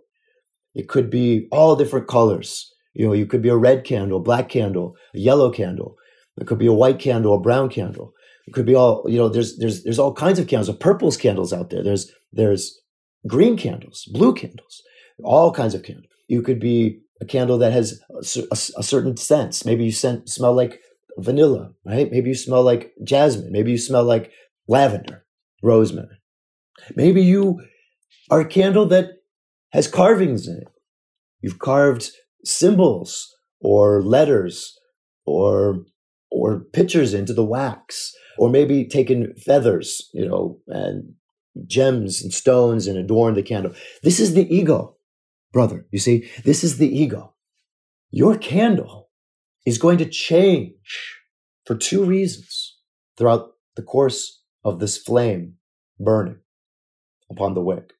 It 0.74 0.89
could 0.89 1.10
be 1.10 1.48
all 1.51 1.75
different 1.75 2.08
colors. 2.08 2.74
You 3.00 3.08
know, 3.08 3.13
you 3.13 3.25
could 3.25 3.41
be 3.41 3.48
a 3.48 3.56
red 3.56 3.86
candle, 3.86 4.18
a 4.18 4.22
black 4.22 4.50
candle, 4.50 4.98
a 5.15 5.20
yellow 5.20 5.50
candle. 5.50 5.96
It 6.36 6.48
could 6.48 6.60
be 6.60 6.68
a 6.68 6.74
white 6.74 7.00
candle, 7.00 7.34
a 7.34 7.39
brown 7.39 7.70
candle. 7.70 8.12
It 8.46 8.53
could 8.53 8.65
be 8.65 8.75
all, 8.75 9.06
you 9.08 9.18
know, 9.18 9.29
there's 9.29 9.58
there's 9.58 9.84
there's 9.84 10.00
all 10.00 10.13
kinds 10.13 10.38
of 10.38 10.48
candles. 10.48 10.75
Purples 10.79 11.15
candles 11.15 11.53
out 11.53 11.70
there. 11.70 11.82
There's 11.82 12.12
there's 12.34 12.77
green 13.25 13.56
candles, 13.56 14.03
blue 14.12 14.34
candles, 14.34 14.84
all 15.24 15.53
kinds 15.53 15.75
of 15.75 15.84
candles. 15.84 16.08
You 16.27 16.41
could 16.41 16.60
be 16.60 17.00
a 17.22 17.25
candle 17.25 17.58
that 17.60 17.72
has 17.72 18.01
a, 18.10 18.41
a, 18.51 18.58
a 18.79 18.84
certain 18.84 19.15
sense. 19.15 19.63
Maybe 19.63 19.86
you 19.86 19.94
scent, 19.94 20.27
smell 20.27 20.53
like 20.53 20.82
vanilla, 21.18 21.72
right? 21.86 22.12
Maybe 22.12 22.27
you 22.27 22.36
smell 22.36 22.63
like 22.63 22.91
jasmine. 23.01 23.53
Maybe 23.53 23.72
you 23.72 23.77
smell 23.77 24.03
like 24.03 24.29
lavender, 24.68 25.24
rosemary. 25.63 26.18
Maybe 26.98 27.22
you 27.22 27.62
are 28.29 28.41
a 28.41 28.46
candle 28.46 28.88
that 28.88 29.12
has 29.72 29.88
carvings 29.88 30.50
in 30.50 30.58
it. 30.58 30.68
You've 31.39 31.60
carved 31.60 32.12
symbols 32.43 33.36
or 33.62 34.01
letters 34.01 34.77
or 35.25 35.84
or 36.31 36.60
pictures 36.74 37.13
into 37.13 37.34
the 37.34 37.46
wax 37.46 38.13
or 38.38 38.50
maybe 38.50 38.86
taken 38.86 39.34
feathers, 39.36 40.10
you 40.13 40.27
know, 40.27 40.60
and 40.67 41.13
gems 41.65 42.22
and 42.22 42.34
stones 42.34 42.88
and 42.88 42.98
adorn 42.98 43.34
the 43.34 43.43
candle. 43.43 43.74
This 44.03 44.19
is 44.19 44.34
the 44.34 44.53
ego, 44.53 44.96
brother. 45.51 45.86
You 45.91 46.00
see, 46.00 46.29
this 46.46 46.63
is 46.63 46.77
the 46.77 46.88
ego. 46.88 47.34
Your 48.12 48.38
candle 48.38 49.10
is 49.65 49.77
going 49.77 49.98
to 49.98 50.05
change 50.05 51.17
for 51.65 51.75
two 51.75 52.03
reasons 52.03 52.77
throughout 53.18 53.51
the 53.75 53.83
course 53.83 54.42
of 54.64 54.79
this 54.79 54.98
flame 54.98 55.55
burning 56.00 56.40
upon 57.29 57.53
the 57.53 57.61
wick. 57.61 57.94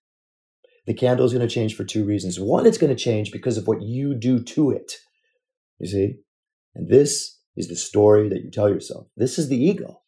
The 0.90 0.96
candle 0.96 1.24
is 1.24 1.34
going 1.34 1.48
to 1.48 1.54
change 1.54 1.76
for 1.76 1.84
two 1.84 2.04
reasons. 2.04 2.40
One, 2.40 2.66
it's 2.66 2.80
going 2.80 2.90
to 2.90 3.00
change 3.00 3.32
because 3.32 3.60
of 3.60 3.68
what 3.68 3.84
you 3.84 4.16
do 4.16 4.42
to 4.42 4.72
it. 4.72 4.94
You 5.78 5.88
see? 5.88 6.16
And 6.74 6.90
this 6.90 7.38
is 7.56 7.68
the 7.68 7.76
story 7.76 8.28
that 8.28 8.42
you 8.44 8.50
tell 8.50 8.68
yourself. 8.68 9.06
This 9.16 9.38
is 9.38 9.50
the 9.50 9.64
ego. 9.64 10.02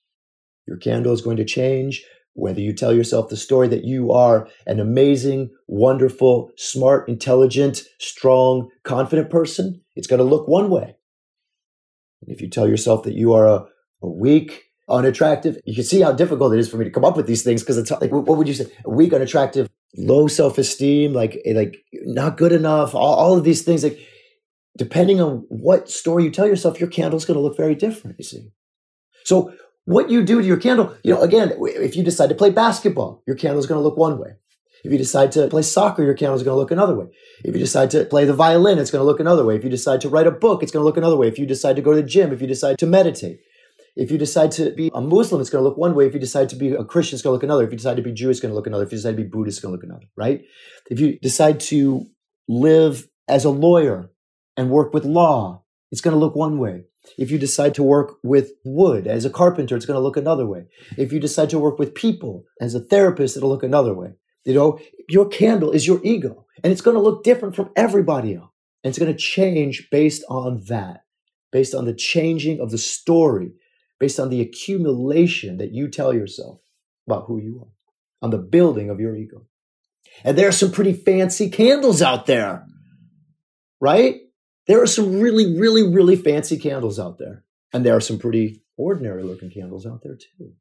Your 0.67 0.78
candle 0.78 1.13
is 1.13 1.22
going 1.22 1.38
to 1.38 1.46
change 1.46 2.04
whether 2.34 2.60
you 2.60 2.74
tell 2.74 2.96
yourself 2.96 3.30
the 3.30 3.38
story 3.38 3.67
that 3.67 3.84
you 3.84 4.12
are 4.12 4.48
an 4.65 4.80
amazing, 4.80 5.52
wonderful, 5.67 6.50
smart, 6.58 7.08
intelligent, 7.08 7.84
strong, 8.00 8.72
confident 8.84 9.30
person, 9.30 9.82
it's 9.96 10.08
going 10.08 10.17
to 10.17 10.24
look 10.24 10.48
one 10.48 10.72
way. 10.72 10.96
And 12.24 12.32
if 12.32 12.41
you 12.41 12.50
tell 12.50 12.67
yourself 12.67 13.04
that 13.04 13.13
you 13.13 13.34
are 13.34 13.46
a, 13.46 13.65
a 14.02 14.08
weak, 14.10 14.63
unattractive, 14.89 15.60
you 15.63 15.76
can 15.76 15.84
see 15.84 16.02
how 16.02 16.12
difficult 16.12 16.54
it 16.54 16.60
is 16.60 16.70
for 16.70 16.78
me 16.78 16.86
to 16.86 16.91
come 16.91 17.06
up 17.06 17.15
with 17.15 17.28
these 17.28 17.44
things 17.44 17.62
because 17.62 17.78
it's 17.78 17.91
like, 17.91 18.12
what 18.12 18.26
would 18.26 18.48
you 18.48 18.56
say? 18.56 18.65
A 18.84 18.89
weak, 18.89 19.13
unattractive, 19.13 19.70
low 19.97 20.27
self 20.27 20.58
esteem, 20.58 21.13
like, 21.13 21.41
eh, 21.45 21.54
like 21.54 21.77
not 21.91 22.38
good 22.38 22.51
enough, 22.51 22.95
all, 22.95 23.15
all 23.15 23.38
of 23.38 23.43
these 23.43 23.63
things. 23.63 23.84
Like, 23.84 23.99
depending 24.77 25.21
on 25.21 25.45
what 25.49 25.89
story 25.89 26.23
you 26.23 26.32
tell 26.32 26.47
yourself, 26.47 26.80
your 26.80 26.89
candle 26.89 27.17
is 27.17 27.25
going 27.25 27.36
to 27.36 27.41
look 27.41 27.58
very 27.58 27.75
different, 27.75 28.17
you 28.17 28.23
see. 28.23 28.51
So 29.23 29.54
what 29.86 30.10
you 30.10 30.23
do 30.23 30.41
to 30.41 30.47
your 30.47 30.58
candle, 30.58 30.95
you 31.04 31.13
know, 31.13 31.21
again, 31.21 31.54
if 31.60 31.95
you 31.95 32.04
decide 32.04 32.30
to 32.30 32.36
play 32.36 32.49
basketball, 32.49 33.23
your 33.27 33.36
candle 33.36 33.60
is 33.60 33.67
going 33.67 33.80
to 33.80 33.84
look 33.84 33.97
one 33.97 34.17
way. 34.17 34.36
If 34.84 34.91
you 34.91 34.97
decide 34.97 35.32
to 35.34 35.47
play 35.47 35.62
soccer, 35.62 36.04
your 36.04 36.15
candle 36.15 36.36
is 36.36 36.43
going 36.43 36.56
to 36.56 36.60
look 36.60 36.71
another 36.71 36.95
way. 36.95 37.08
If 37.43 37.54
you 37.54 37.60
decide 37.60 37.91
to 37.91 38.06
play 38.06 38.25
the 38.25 38.34
violin, 38.34 38.80
it's 38.80 38.89
going 38.89 39.01
to 39.01 39.06
look 39.06 39.19
another 39.19 39.45
way. 39.45 39.56
If 39.56 39.63
you 39.63 39.69
decide 39.69 40.01
to 40.01 40.10
write 40.10 40.25
a 40.25 40.32
book, 40.32 40.63
it's 40.63 40.71
going 40.71 40.82
to 40.82 40.86
look 40.86 40.97
another 40.97 41.17
way. 41.17 41.27
If 41.27 41.38
you 41.38 41.45
decide 41.45 41.75
to 41.75 41.82
go 41.82 41.91
to 41.91 42.01
the 42.01 42.08
gym, 42.08 42.34
if 42.34 42.41
you 42.41 42.47
decide 42.47 42.80
to 42.80 42.88
meditate, 42.88 43.41
if 43.95 44.12
you 44.12 44.17
decide 44.17 44.51
to 44.54 44.71
be 44.71 44.89
a 44.93 45.01
Muslim, 45.01 45.41
it's 45.41 45.49
going 45.49 45.63
to 45.63 45.67
look 45.67 45.77
one 45.77 45.95
way. 45.95 46.06
If 46.06 46.13
you 46.13 46.19
decide 46.19 46.49
to 46.49 46.56
be 46.56 46.71
a 46.71 46.84
Christian, 46.84 47.15
it's 47.15 47.23
going 47.23 47.32
to 47.32 47.36
look 47.36 47.43
another. 47.43 47.63
If 47.63 47.71
you 47.71 47.77
decide 47.77 47.97
to 47.97 48.04
be 48.04 48.12
Jewish, 48.12 48.36
it's 48.36 48.39
going 48.41 48.51
to 48.51 48.56
look 48.56 48.67
another. 48.67 48.84
If 48.84 48.91
you 48.91 48.97
decide 48.97 49.17
to 49.17 49.23
be 49.23 49.30
Buddhist, 49.30 49.58
it's 49.58 49.63
going 49.63 49.71
to 49.71 49.75
look 49.75 49.84
another, 49.84 50.06
right? 50.15 50.41
If 50.89 50.99
you 50.99 51.19
decide 51.19 51.60
to 51.62 52.06
live 52.47 53.08
as 53.27 53.45
a 53.45 53.49
lawyer 53.49 54.10
and 54.56 54.69
work 54.69 54.93
with 54.93 55.06
law, 55.06 55.63
it's 55.91 56.01
going 56.01 56.13
to 56.13 56.19
look 56.19 56.36
one 56.36 56.58
way. 56.58 56.86
If 57.17 57.32
you 57.32 57.38
decide 57.38 57.73
to 57.75 57.84
work 57.84 58.17
with 58.23 58.51
wood 58.63 59.08
as 59.08 59.25
a 59.25 59.30
carpenter, 59.30 59.75
it's 59.75 59.86
going 59.86 59.97
to 59.97 60.04
look 60.04 60.17
another 60.17 60.45
way. 60.45 60.65
If 60.97 61.12
you 61.12 61.19
decide 61.19 61.49
to 61.49 61.60
work 61.60 61.80
with 61.80 61.95
people 61.95 62.45
as 62.62 62.75
a 62.75 62.80
therapist, 62.80 63.36
it'll 63.36 63.49
look 63.49 63.63
another 63.63 63.93
way. 63.93 64.13
You 64.45 64.54
know, 64.54 64.80
your 65.10 65.27
candle 65.27 65.71
is 65.71 65.88
your 65.88 65.99
ego 66.04 66.45
and 66.63 66.71
it's 66.71 66.82
going 66.82 66.95
to 66.95 67.01
look 67.01 67.23
different 67.23 67.56
from 67.56 67.71
everybody 67.75 68.36
else. 68.36 68.49
And 68.84 68.89
it's 68.89 68.99
going 68.99 69.12
to 69.12 69.17
change 69.17 69.89
based 69.91 70.23
on 70.30 70.63
that, 70.67 71.04
based 71.51 71.75
on 71.75 71.86
the 71.86 71.93
changing 71.93 72.60
of 72.60 72.71
the 72.71 72.77
story, 72.77 73.51
based 74.01 74.19
on 74.19 74.29
the 74.29 74.41
accumulation 74.41 75.59
that 75.59 75.71
you 75.71 75.87
tell 75.87 76.11
yourself 76.11 76.59
about 77.05 77.25
who 77.27 77.39
you 77.39 77.61
are, 77.61 77.71
on 78.23 78.31
the 78.31 78.37
building 78.39 78.89
of 78.89 78.99
your 78.99 79.15
ego. 79.15 79.45
And 80.23 80.35
there 80.35 80.47
are 80.47 80.51
some 80.51 80.71
pretty 80.71 80.93
fancy 80.93 81.51
candles 81.51 82.01
out 82.01 82.25
there, 82.25 82.65
right? 83.79 84.15
There 84.65 84.81
are 84.81 84.87
some 84.87 85.19
really, 85.19 85.55
really, 85.59 85.87
really 85.87 86.15
fancy 86.15 86.57
candles 86.57 86.99
out 86.99 87.19
there. 87.19 87.45
And 87.71 87.85
there 87.85 87.95
are 87.95 88.01
some 88.01 88.17
pretty 88.17 88.63
ordinary 88.75 89.21
looking 89.21 89.51
candles 89.51 89.85
out 89.85 90.01
there 90.03 90.17
too. 90.17 90.53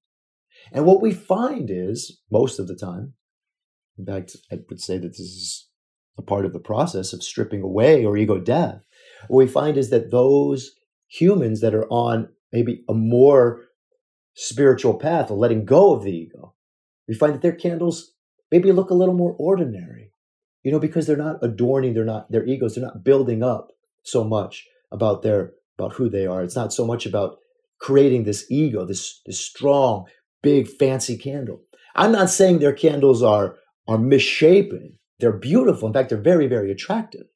And 0.71 0.85
what 0.85 1.01
we 1.01 1.13
find 1.13 1.71
is, 1.71 2.21
most 2.31 2.59
of 2.59 2.69
the 2.69 2.77
time, 2.77 3.15
in 3.97 4.05
fact, 4.05 4.37
I 4.53 4.59
would 4.69 4.83
say 4.83 4.99
that 4.99 5.09
this 5.09 5.21
is 5.21 5.69
a 6.19 6.23
part 6.23 6.45
of 6.45 6.53
the 6.53 6.61
process 6.61 7.15
of 7.15 7.23
stripping 7.23 7.63
away 7.63 8.05
or 8.05 8.19
ego 8.19 8.39
death. 8.39 8.83
What 9.29 9.47
we 9.47 9.51
find 9.51 9.79
is 9.79 9.89
that 9.89 10.11
those 10.11 10.73
humans 11.09 11.63
that 11.63 11.75
are 11.75 11.89
on 11.89 12.29
maybe 12.53 12.85
a 12.89 12.95
more 12.95 13.63
spiritual 14.35 14.95
path 14.95 15.31
of 15.31 15.39
letting 15.39 15.65
go 15.65 15.95
of 15.95 16.03
the 16.05 16.13
ego, 16.13 16.55
we 17.09 17.15
find 17.15 17.35
that 17.35 17.43
their 17.43 17.53
candles 17.53 18.13
maybe 18.51 18.73
look 18.73 18.91
a 18.91 18.95
little 18.95 19.15
more 19.15 19.35
ordinary, 19.39 20.13
you 20.63 20.73
know, 20.73 20.79
because 20.79 21.07
they're 21.07 21.17
not 21.17 21.43
adorning, 21.43 21.95
they're 21.95 22.05
not 22.05 22.31
their 22.31 22.47
egos, 22.47 22.75
they're 22.75 22.85
not 22.85 23.05
building 23.05 23.43
up 23.43 23.69
so 24.03 24.25
much 24.25 24.67
about 24.93 25.23
their 25.23 25.53
about 25.79 25.95
who 25.95 26.09
they 26.09 26.27
are. 26.27 26.43
It's 26.43 26.57
not 26.57 26.73
so 26.73 26.87
much 26.87 27.07
about 27.07 27.39
creating 27.81 28.25
this 28.25 28.47
ego, 28.51 28.85
this 28.85 29.21
this 29.27 29.41
strong, 29.41 30.07
big, 30.43 30.69
fancy 30.69 31.17
candle. 31.17 31.63
I'm 31.97 32.13
not 32.13 32.31
saying 32.31 32.59
their 32.59 32.73
candles 32.73 33.23
are 33.23 33.57
are 33.89 33.99
misshapen. 33.99 34.99
They're 35.19 35.33
beautiful. 35.33 35.89
In 35.89 35.95
fact, 35.95 36.09
they're 36.09 36.19
very, 36.19 36.47
very 36.47 36.71
attractive 36.71 37.27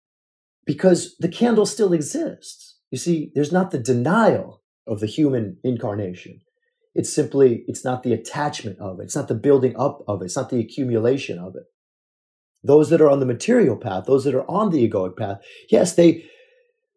because 0.65 1.17
the 1.19 1.29
candle 1.29 1.67
still 1.67 1.93
exists. 1.93 2.79
You 2.91 2.99
see, 2.99 3.31
there's 3.35 3.53
not 3.53 3.71
the 3.71 3.79
denial 3.79 4.63
of 4.87 5.01
the 5.01 5.07
human 5.07 5.59
incarnation. 5.65 6.41
It's 6.95 7.13
simply, 7.13 7.65
it's 7.67 7.85
not 7.85 8.03
the 8.03 8.13
attachment 8.13 8.79
of 8.79 9.01
it. 9.01 9.05
It's 9.05 9.17
not 9.17 9.29
the 9.29 9.35
building 9.35 9.75
up 9.77 10.05
of 10.07 10.23
it. 10.23 10.27
It's 10.27 10.37
not 10.37 10.51
the 10.51 10.61
accumulation 10.61 11.39
of 11.39 11.57
it. 11.57 11.65
Those 12.63 12.91
that 12.91 13.01
are 13.01 13.11
on 13.11 13.21
the 13.21 13.27
material 13.27 13.77
path, 13.77 14.05
those 14.07 14.25
that 14.25 14.35
are 14.35 14.49
on 14.51 14.71
the 14.71 14.89
egoic 14.89 15.17
path, 15.17 15.39
yes, 15.71 15.95
they, 15.95 16.25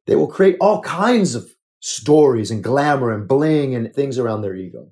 they 0.05 0.15
will 0.15 0.27
create 0.27 0.57
all 0.61 0.81
kinds 0.81 1.35
of 1.35 1.49
stories 1.79 2.51
and 2.51 2.63
glamour 2.63 3.11
and 3.13 3.27
bling 3.27 3.75
and 3.75 3.93
things 3.93 4.17
around 4.17 4.41
their 4.41 4.55
ego. 4.55 4.91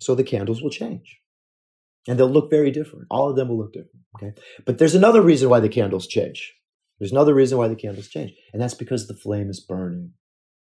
So 0.00 0.14
the 0.14 0.24
candles 0.24 0.62
will 0.62 0.70
change. 0.70 1.20
And 2.08 2.18
they'll 2.18 2.28
look 2.28 2.50
very 2.50 2.72
different. 2.72 3.06
All 3.10 3.30
of 3.30 3.36
them 3.36 3.48
will 3.48 3.58
look 3.58 3.72
different. 3.72 4.04
Okay. 4.16 4.32
But 4.66 4.78
there's 4.78 4.96
another 4.96 5.22
reason 5.22 5.48
why 5.48 5.60
the 5.60 5.68
candles 5.68 6.06
change. 6.06 6.54
There's 6.98 7.12
another 7.12 7.34
reason 7.34 7.58
why 7.58 7.68
the 7.68 7.76
candles 7.76 8.08
change. 8.08 8.32
And 8.52 8.60
that's 8.60 8.74
because 8.74 9.06
the 9.06 9.14
flame 9.14 9.50
is 9.50 9.60
burning. 9.60 10.12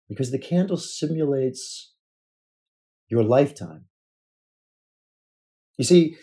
Because 0.08 0.30
the 0.30 0.38
candle 0.38 0.76
simulates 0.76 1.92
your 3.08 3.22
lifetime. 3.22 3.84
You 5.76 5.84
see, 5.84 6.16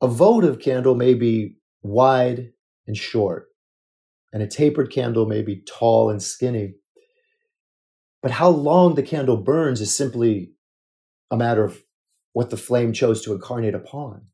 a 0.00 0.08
votive 0.08 0.58
candle 0.58 0.94
may 0.94 1.14
be 1.14 1.56
wide 1.82 2.52
and 2.86 2.96
short, 2.96 3.48
and 4.32 4.42
a 4.42 4.46
tapered 4.46 4.90
candle 4.90 5.26
may 5.26 5.42
be 5.42 5.62
tall 5.62 6.10
and 6.10 6.22
skinny. 6.22 6.74
But 8.22 8.32
how 8.32 8.48
long 8.48 8.94
the 8.94 9.02
candle 9.02 9.36
burns 9.36 9.80
is 9.80 9.96
simply 9.96 10.52
a 11.30 11.36
matter 11.36 11.64
of 11.64 11.82
what 12.32 12.50
the 12.50 12.56
flame 12.56 12.92
chose 12.92 13.22
to 13.22 13.32
incarnate 13.32 13.74
upon. 13.74 14.26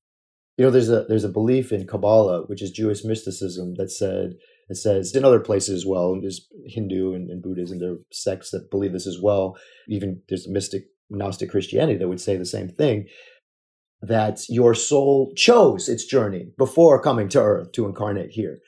You 0.56 0.64
know, 0.64 0.70
there's 0.70 0.88
a 0.88 1.04
there's 1.08 1.24
a 1.24 1.28
belief 1.28 1.72
in 1.72 1.86
Kabbalah, 1.86 2.44
which 2.46 2.62
is 2.62 2.70
Jewish 2.70 3.04
mysticism, 3.04 3.74
that 3.74 3.90
said 3.90 4.34
it 4.68 4.76
says 4.76 5.14
uh, 5.14 5.18
in 5.18 5.24
other 5.24 5.40
places 5.40 5.74
as 5.74 5.86
well. 5.86 6.18
There's 6.20 6.46
Hindu 6.66 7.12
and, 7.14 7.30
and 7.30 7.42
Buddhism, 7.42 7.78
there 7.78 7.92
are 7.92 8.00
sects 8.10 8.50
that 8.50 8.70
believe 8.70 8.92
this 8.92 9.06
as 9.06 9.20
well. 9.20 9.56
Even 9.88 10.22
there's 10.28 10.48
mystic 10.48 10.84
Gnostic 11.08 11.50
Christianity 11.50 11.98
that 11.98 12.08
would 12.08 12.20
say 12.20 12.36
the 12.36 12.44
same 12.44 12.68
thing. 12.68 13.06
That 14.02 14.40
your 14.48 14.74
soul 14.74 15.32
chose 15.36 15.88
its 15.88 16.04
journey 16.04 16.48
before 16.58 17.00
coming 17.00 17.28
to 17.30 17.40
earth 17.40 17.72
to 17.72 17.86
incarnate 17.86 18.30
here. 18.30 18.58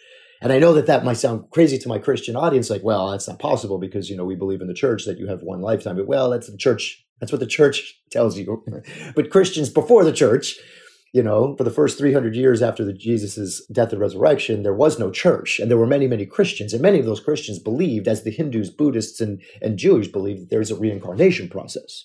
And 0.41 0.53
I 0.53 0.59
know 0.59 0.73
that 0.75 0.87
that 0.87 1.05
might 1.05 1.17
sound 1.17 1.51
crazy 1.51 1.79
to 1.79 1.89
my 1.89 1.99
Christian 1.99 2.37
audience, 2.37 2.71
like, 2.71 2.85
well, 2.85 3.11
that's 3.11 3.29
not 3.29 3.41
possible 3.41 3.79
because, 3.79 4.09
you 4.09 4.17
know, 4.17 4.25
we 4.25 4.37
believe 4.37 4.61
in 4.61 4.69
the 4.69 4.75
church 4.75 5.05
that 5.05 5.19
you 5.19 5.27
have 5.27 5.43
one 5.43 5.61
lifetime. 5.61 5.97
But, 5.97 6.07
well, 6.07 6.31
that's 6.31 6.49
the 6.49 6.57
church. 6.57 7.05
That's 7.21 7.33
what 7.33 7.41
the 7.41 7.47
church 7.47 8.01
tells 8.11 8.39
you. 8.39 8.65
but 9.17 9.31
Christians 9.31 9.69
before 9.69 10.05
the 10.05 10.13
church, 10.13 10.57
you 11.12 11.23
know, 11.23 11.57
for 11.57 11.64
the 11.64 11.71
first 11.71 11.97
300 11.99 12.35
years 12.35 12.61
after 12.61 12.85
the 12.85 12.92
Jesus' 12.92 13.64
death 13.73 13.92
and 13.92 14.01
resurrection, 14.01 14.62
there 14.62 14.75
was 14.75 14.99
no 14.99 15.11
church. 15.11 15.59
And 15.59 15.71
there 15.71 15.79
were 15.79 15.87
many, 15.87 16.07
many 16.07 16.27
Christians. 16.27 16.73
And 16.73 16.83
many 16.83 16.99
of 16.99 17.07
those 17.07 17.21
Christians 17.21 17.59
believed, 17.59 18.07
as 18.07 18.25
the 18.25 18.31
Hindus, 18.31 18.71
Buddhists, 18.71 19.21
and, 19.21 19.40
and 19.62 19.79
Jews 19.79 20.09
believed, 20.09 20.42
that 20.42 20.51
there's 20.51 20.71
a 20.71 20.77
reincarnation 20.77 21.49
process. 21.49 22.05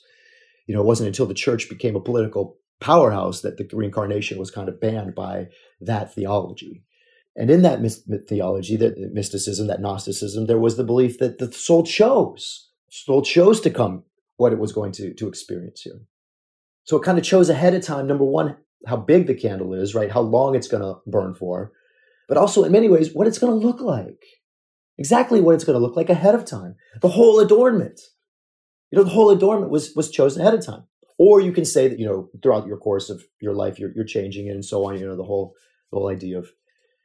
You 0.68 0.76
know, 0.76 0.82
it 0.82 0.88
wasn't 0.88 1.08
until 1.08 1.26
the 1.26 1.34
church 1.34 1.70
became 1.70 1.96
a 1.96 2.02
political 2.02 2.58
powerhouse 2.80 3.42
that 3.42 3.58
the 3.58 3.68
reincarnation 3.76 4.38
was 4.38 4.52
kind 4.52 4.70
of 4.70 4.80
banned 4.80 5.16
by 5.16 5.48
that 5.82 6.14
theology. 6.14 6.84
And 7.36 7.50
in 7.50 7.64
that 7.64 7.80
theology, 8.28 8.78
that 8.78 8.98
mysticism, 9.14 9.68
that 9.68 9.82
Gnosticism, 9.82 10.46
there 10.46 10.60
was 10.60 10.78
the 10.78 10.84
belief 10.84 11.18
that 11.20 11.40
the 11.40 11.52
soul 11.52 11.84
chose, 11.84 12.70
soul 12.90 13.22
chose 13.22 13.60
to 13.62 13.70
come 13.70 14.04
what 14.38 14.54
it 14.54 14.60
was 14.60 14.72
going 14.72 14.92
to, 14.94 15.14
to 15.16 15.28
experience 15.28 15.82
here. 15.82 16.00
So 16.86 16.98
it 16.98 17.04
kind 17.04 17.18
of 17.18 17.24
chose 17.24 17.50
ahead 17.50 17.74
of 17.74 17.84
time, 17.84 18.08
number 18.08 18.26
one, 18.26 18.58
how 18.86 18.98
big 18.98 19.28
the 19.28 19.36
candle 19.36 19.74
is, 19.74 19.96
right? 19.96 20.12
How 20.12 20.22
long 20.22 20.56
it's 20.56 20.68
going 20.68 20.84
to 20.84 21.00
burn 21.08 21.34
for, 21.34 21.72
but 22.28 22.38
also 22.38 22.64
in 22.64 22.72
many 22.72 22.90
ways, 22.90 23.14
what 23.14 23.28
it's 23.28 23.40
going 23.40 23.52
to 23.52 23.68
look 23.68 23.82
like. 23.82 24.20
Exactly 24.98 25.42
what 25.42 25.56
it's 25.56 25.64
going 25.64 25.78
to 25.78 25.84
look 25.84 25.96
like 25.96 26.10
ahead 26.10 26.36
of 26.36 26.46
time. 26.46 26.76
The 27.02 27.10
whole 27.10 27.40
adornment. 27.40 28.00
You 28.92 28.98
know, 29.00 29.04
the 29.04 29.10
whole 29.10 29.32
adornment 29.32 29.72
was, 29.72 29.94
was 29.96 30.12
chosen 30.12 30.42
ahead 30.42 30.54
of 30.54 30.64
time. 30.64 30.84
Or 31.18 31.42
you 31.42 31.52
can 31.52 31.66
say 31.66 31.88
that, 31.88 32.00
you 32.00 32.06
know, 32.06 32.30
throughout 32.42 32.68
your 32.68 32.78
course 32.78 33.10
of 33.10 33.24
your 33.40 33.54
life, 33.54 33.80
you're, 33.80 33.92
you're 33.96 34.06
changing 34.06 34.48
it 34.48 34.52
and 34.52 34.64
so 34.64 34.86
on, 34.86 35.00
you 35.00 35.08
know, 35.08 35.16
the 35.16 35.24
whole, 35.24 35.56
the 35.92 35.98
whole 35.98 36.10
idea 36.10 36.38
of 36.38 36.50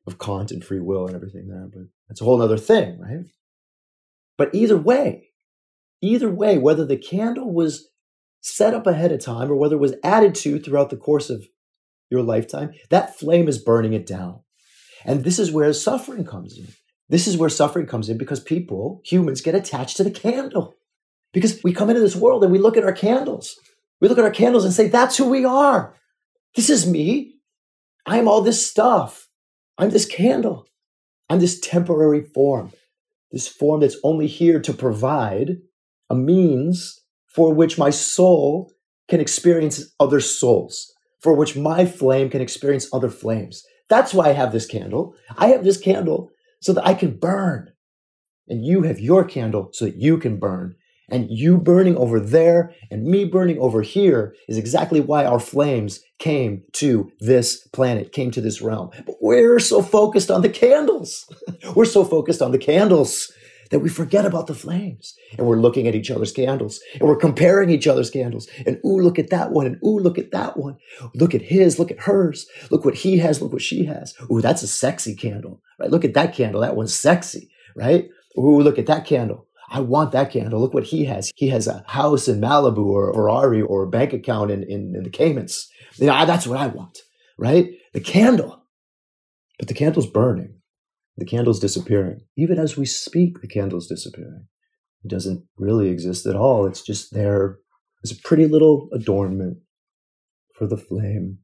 of 0.08 0.18
Kant 0.18 0.50
and 0.50 0.64
free 0.64 0.80
will 0.80 1.06
and 1.06 1.14
everything 1.14 1.46
there, 1.46 1.68
but 1.72 1.82
that's 2.08 2.20
a 2.20 2.24
whole 2.24 2.42
other 2.42 2.58
thing, 2.58 2.98
right? 2.98 3.26
But 4.36 4.52
either 4.54 4.76
way, 4.76 5.28
either 6.00 6.30
way, 6.30 6.58
whether 6.58 6.84
the 6.84 6.96
candle 6.96 7.52
was 7.52 7.90
set 8.40 8.74
up 8.74 8.86
ahead 8.86 9.12
of 9.12 9.20
time 9.20 9.50
or 9.50 9.56
whether 9.56 9.76
it 9.76 9.80
was 9.80 9.94
added 10.02 10.34
to 10.36 10.58
throughout 10.58 10.90
the 10.90 10.96
course 10.96 11.30
of 11.30 11.46
your 12.10 12.22
lifetime, 12.22 12.72
that 12.90 13.18
flame 13.18 13.48
is 13.48 13.58
burning 13.58 13.92
it 13.92 14.06
down. 14.06 14.40
And 15.04 15.24
this 15.24 15.38
is 15.38 15.52
where 15.52 15.72
suffering 15.72 16.24
comes 16.24 16.58
in. 16.58 16.68
This 17.08 17.26
is 17.26 17.36
where 17.36 17.48
suffering 17.48 17.86
comes 17.86 18.08
in 18.08 18.18
because 18.18 18.40
people, 18.40 19.00
humans, 19.04 19.40
get 19.40 19.54
attached 19.54 19.96
to 19.96 20.04
the 20.04 20.10
candle. 20.10 20.74
Because 21.32 21.60
we 21.62 21.72
come 21.72 21.90
into 21.90 22.00
this 22.00 22.16
world 22.16 22.42
and 22.42 22.52
we 22.52 22.58
look 22.58 22.76
at 22.76 22.84
our 22.84 22.92
candles. 22.92 23.58
We 24.00 24.08
look 24.08 24.18
at 24.18 24.24
our 24.24 24.30
candles 24.30 24.64
and 24.64 24.72
say, 24.72 24.88
that's 24.88 25.16
who 25.16 25.28
we 25.28 25.44
are. 25.44 25.94
This 26.54 26.70
is 26.70 26.86
me. 26.86 27.36
I 28.06 28.18
am 28.18 28.28
all 28.28 28.42
this 28.42 28.66
stuff. 28.66 29.28
I'm 29.76 29.90
this 29.90 30.06
candle. 30.06 30.66
I'm 31.30 31.40
this 31.40 31.60
temporary 31.60 32.22
form, 32.22 32.72
this 33.30 33.46
form 33.46 33.80
that's 33.80 33.98
only 34.02 34.26
here 34.26 34.60
to 34.60 34.72
provide 34.72 35.58
a 36.08 36.14
means 36.14 37.00
for 37.26 37.52
which 37.52 37.78
my 37.78 37.90
soul 37.90 38.72
can 39.08 39.20
experience 39.20 39.94
other 40.00 40.20
souls, 40.20 40.92
for 41.20 41.34
which 41.34 41.56
my 41.56 41.84
flame 41.84 42.30
can 42.30 42.40
experience 42.40 42.88
other 42.92 43.10
flames. 43.10 43.64
That's 43.88 44.14
why 44.14 44.28
I 44.28 44.32
have 44.32 44.52
this 44.52 44.66
candle. 44.66 45.14
I 45.36 45.48
have 45.48 45.64
this 45.64 45.78
candle 45.78 46.30
so 46.60 46.72
that 46.72 46.86
I 46.86 46.94
can 46.94 47.16
burn. 47.16 47.72
And 48.48 48.64
you 48.64 48.82
have 48.82 49.00
your 49.00 49.24
candle 49.24 49.70
so 49.72 49.86
that 49.86 49.96
you 49.96 50.18
can 50.18 50.38
burn. 50.38 50.76
And 51.10 51.30
you 51.30 51.56
burning 51.56 51.96
over 51.96 52.20
there 52.20 52.74
and 52.90 53.04
me 53.04 53.24
burning 53.24 53.58
over 53.58 53.80
here 53.80 54.34
is 54.46 54.58
exactly 54.58 55.00
why 55.00 55.24
our 55.24 55.40
flames 55.40 56.00
came 56.18 56.64
to 56.72 57.10
this 57.20 57.66
planet, 57.68 58.12
came 58.12 58.30
to 58.32 58.42
this 58.42 58.60
realm. 58.60 58.90
But 59.06 59.16
we're 59.20 59.58
so 59.58 59.80
focused 59.80 60.30
on 60.30 60.42
the 60.42 60.50
candles. 60.50 61.26
we're 61.74 61.86
so 61.86 62.04
focused 62.04 62.42
on 62.42 62.52
the 62.52 62.58
candles 62.58 63.32
that 63.70 63.80
we 63.80 63.88
forget 63.88 64.24
about 64.24 64.46
the 64.46 64.54
flames. 64.54 65.14
And 65.36 65.46
we're 65.46 65.60
looking 65.60 65.86
at 65.86 65.94
each 65.94 66.10
other's 66.10 66.32
candles 66.32 66.80
and 66.94 67.02
we're 67.02 67.16
comparing 67.16 67.70
each 67.70 67.86
other's 67.86 68.10
candles. 68.10 68.48
And 68.66 68.78
ooh, 68.84 69.00
look 69.00 69.18
at 69.18 69.30
that 69.30 69.52
one. 69.52 69.66
And 69.66 69.76
ooh, 69.84 69.98
look 69.98 70.18
at 70.18 70.30
that 70.32 70.56
one. 70.56 70.76
Look 71.14 71.34
at 71.34 71.42
his. 71.42 71.78
Look 71.78 71.90
at 71.90 72.00
hers. 72.00 72.46
Look 72.70 72.84
what 72.84 72.94
he 72.96 73.18
has. 73.18 73.42
Look 73.42 73.52
what 73.52 73.62
she 73.62 73.84
has. 73.84 74.14
Ooh, 74.30 74.40
that's 74.40 74.62
a 74.62 74.68
sexy 74.68 75.14
candle, 75.14 75.62
right? 75.78 75.90
Look 75.90 76.04
at 76.04 76.14
that 76.14 76.34
candle. 76.34 76.60
That 76.60 76.76
one's 76.76 76.94
sexy, 76.94 77.50
right? 77.76 78.08
Ooh, 78.38 78.60
look 78.60 78.78
at 78.78 78.86
that 78.86 79.04
candle. 79.04 79.46
I 79.70 79.80
want 79.80 80.12
that 80.12 80.30
candle. 80.30 80.60
Look 80.60 80.72
what 80.72 80.84
he 80.84 81.04
has. 81.04 81.30
He 81.34 81.48
has 81.48 81.66
a 81.66 81.84
house 81.86 82.26
in 82.26 82.40
Malibu 82.40 82.86
or 82.86 83.12
Ferrari 83.12 83.60
or 83.60 83.82
a 83.82 83.88
bank 83.88 84.12
account 84.12 84.50
in, 84.50 84.62
in, 84.62 84.94
in 84.94 85.02
the 85.02 85.10
Caymans. 85.10 85.68
You 85.96 86.06
know, 86.06 86.24
that's 86.24 86.46
what 86.46 86.58
I 86.58 86.68
want, 86.68 87.00
right? 87.36 87.70
The 87.92 88.00
candle. 88.00 88.62
But 89.58 89.68
the 89.68 89.74
candle's 89.74 90.06
burning. 90.06 90.57
The 91.18 91.26
candle's 91.26 91.60
disappearing. 91.60 92.22
Even 92.36 92.58
as 92.58 92.76
we 92.76 92.86
speak, 92.86 93.40
the 93.40 93.48
candle's 93.48 93.86
disappearing. 93.86 94.46
It 95.04 95.08
doesn't 95.08 95.44
really 95.56 95.88
exist 95.88 96.26
at 96.26 96.36
all. 96.36 96.66
It's 96.66 96.82
just 96.82 97.12
there 97.12 97.58
as 98.02 98.10
a 98.10 98.16
pretty 98.16 98.46
little 98.46 98.88
adornment 98.92 99.58
for 100.54 100.66
the 100.66 100.76
flame, 100.76 101.38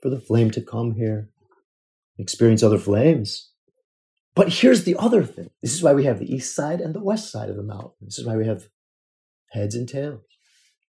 for 0.00 0.10
the 0.10 0.20
flame 0.20 0.50
to 0.52 0.60
come 0.60 0.94
here, 0.94 1.30
experience 2.18 2.62
other 2.62 2.78
flames, 2.78 3.50
but 4.38 4.52
here's 4.52 4.84
the 4.84 4.94
other 5.00 5.24
thing. 5.24 5.50
This 5.62 5.74
is 5.74 5.82
why 5.82 5.94
we 5.94 6.04
have 6.04 6.20
the 6.20 6.32
east 6.32 6.54
side 6.54 6.80
and 6.80 6.94
the 6.94 7.02
west 7.02 7.32
side 7.32 7.50
of 7.50 7.56
the 7.56 7.62
mountain. 7.64 7.90
This 8.02 8.20
is 8.20 8.24
why 8.24 8.36
we 8.36 8.46
have 8.46 8.68
heads 9.50 9.74
and 9.74 9.88
tails. 9.88 10.20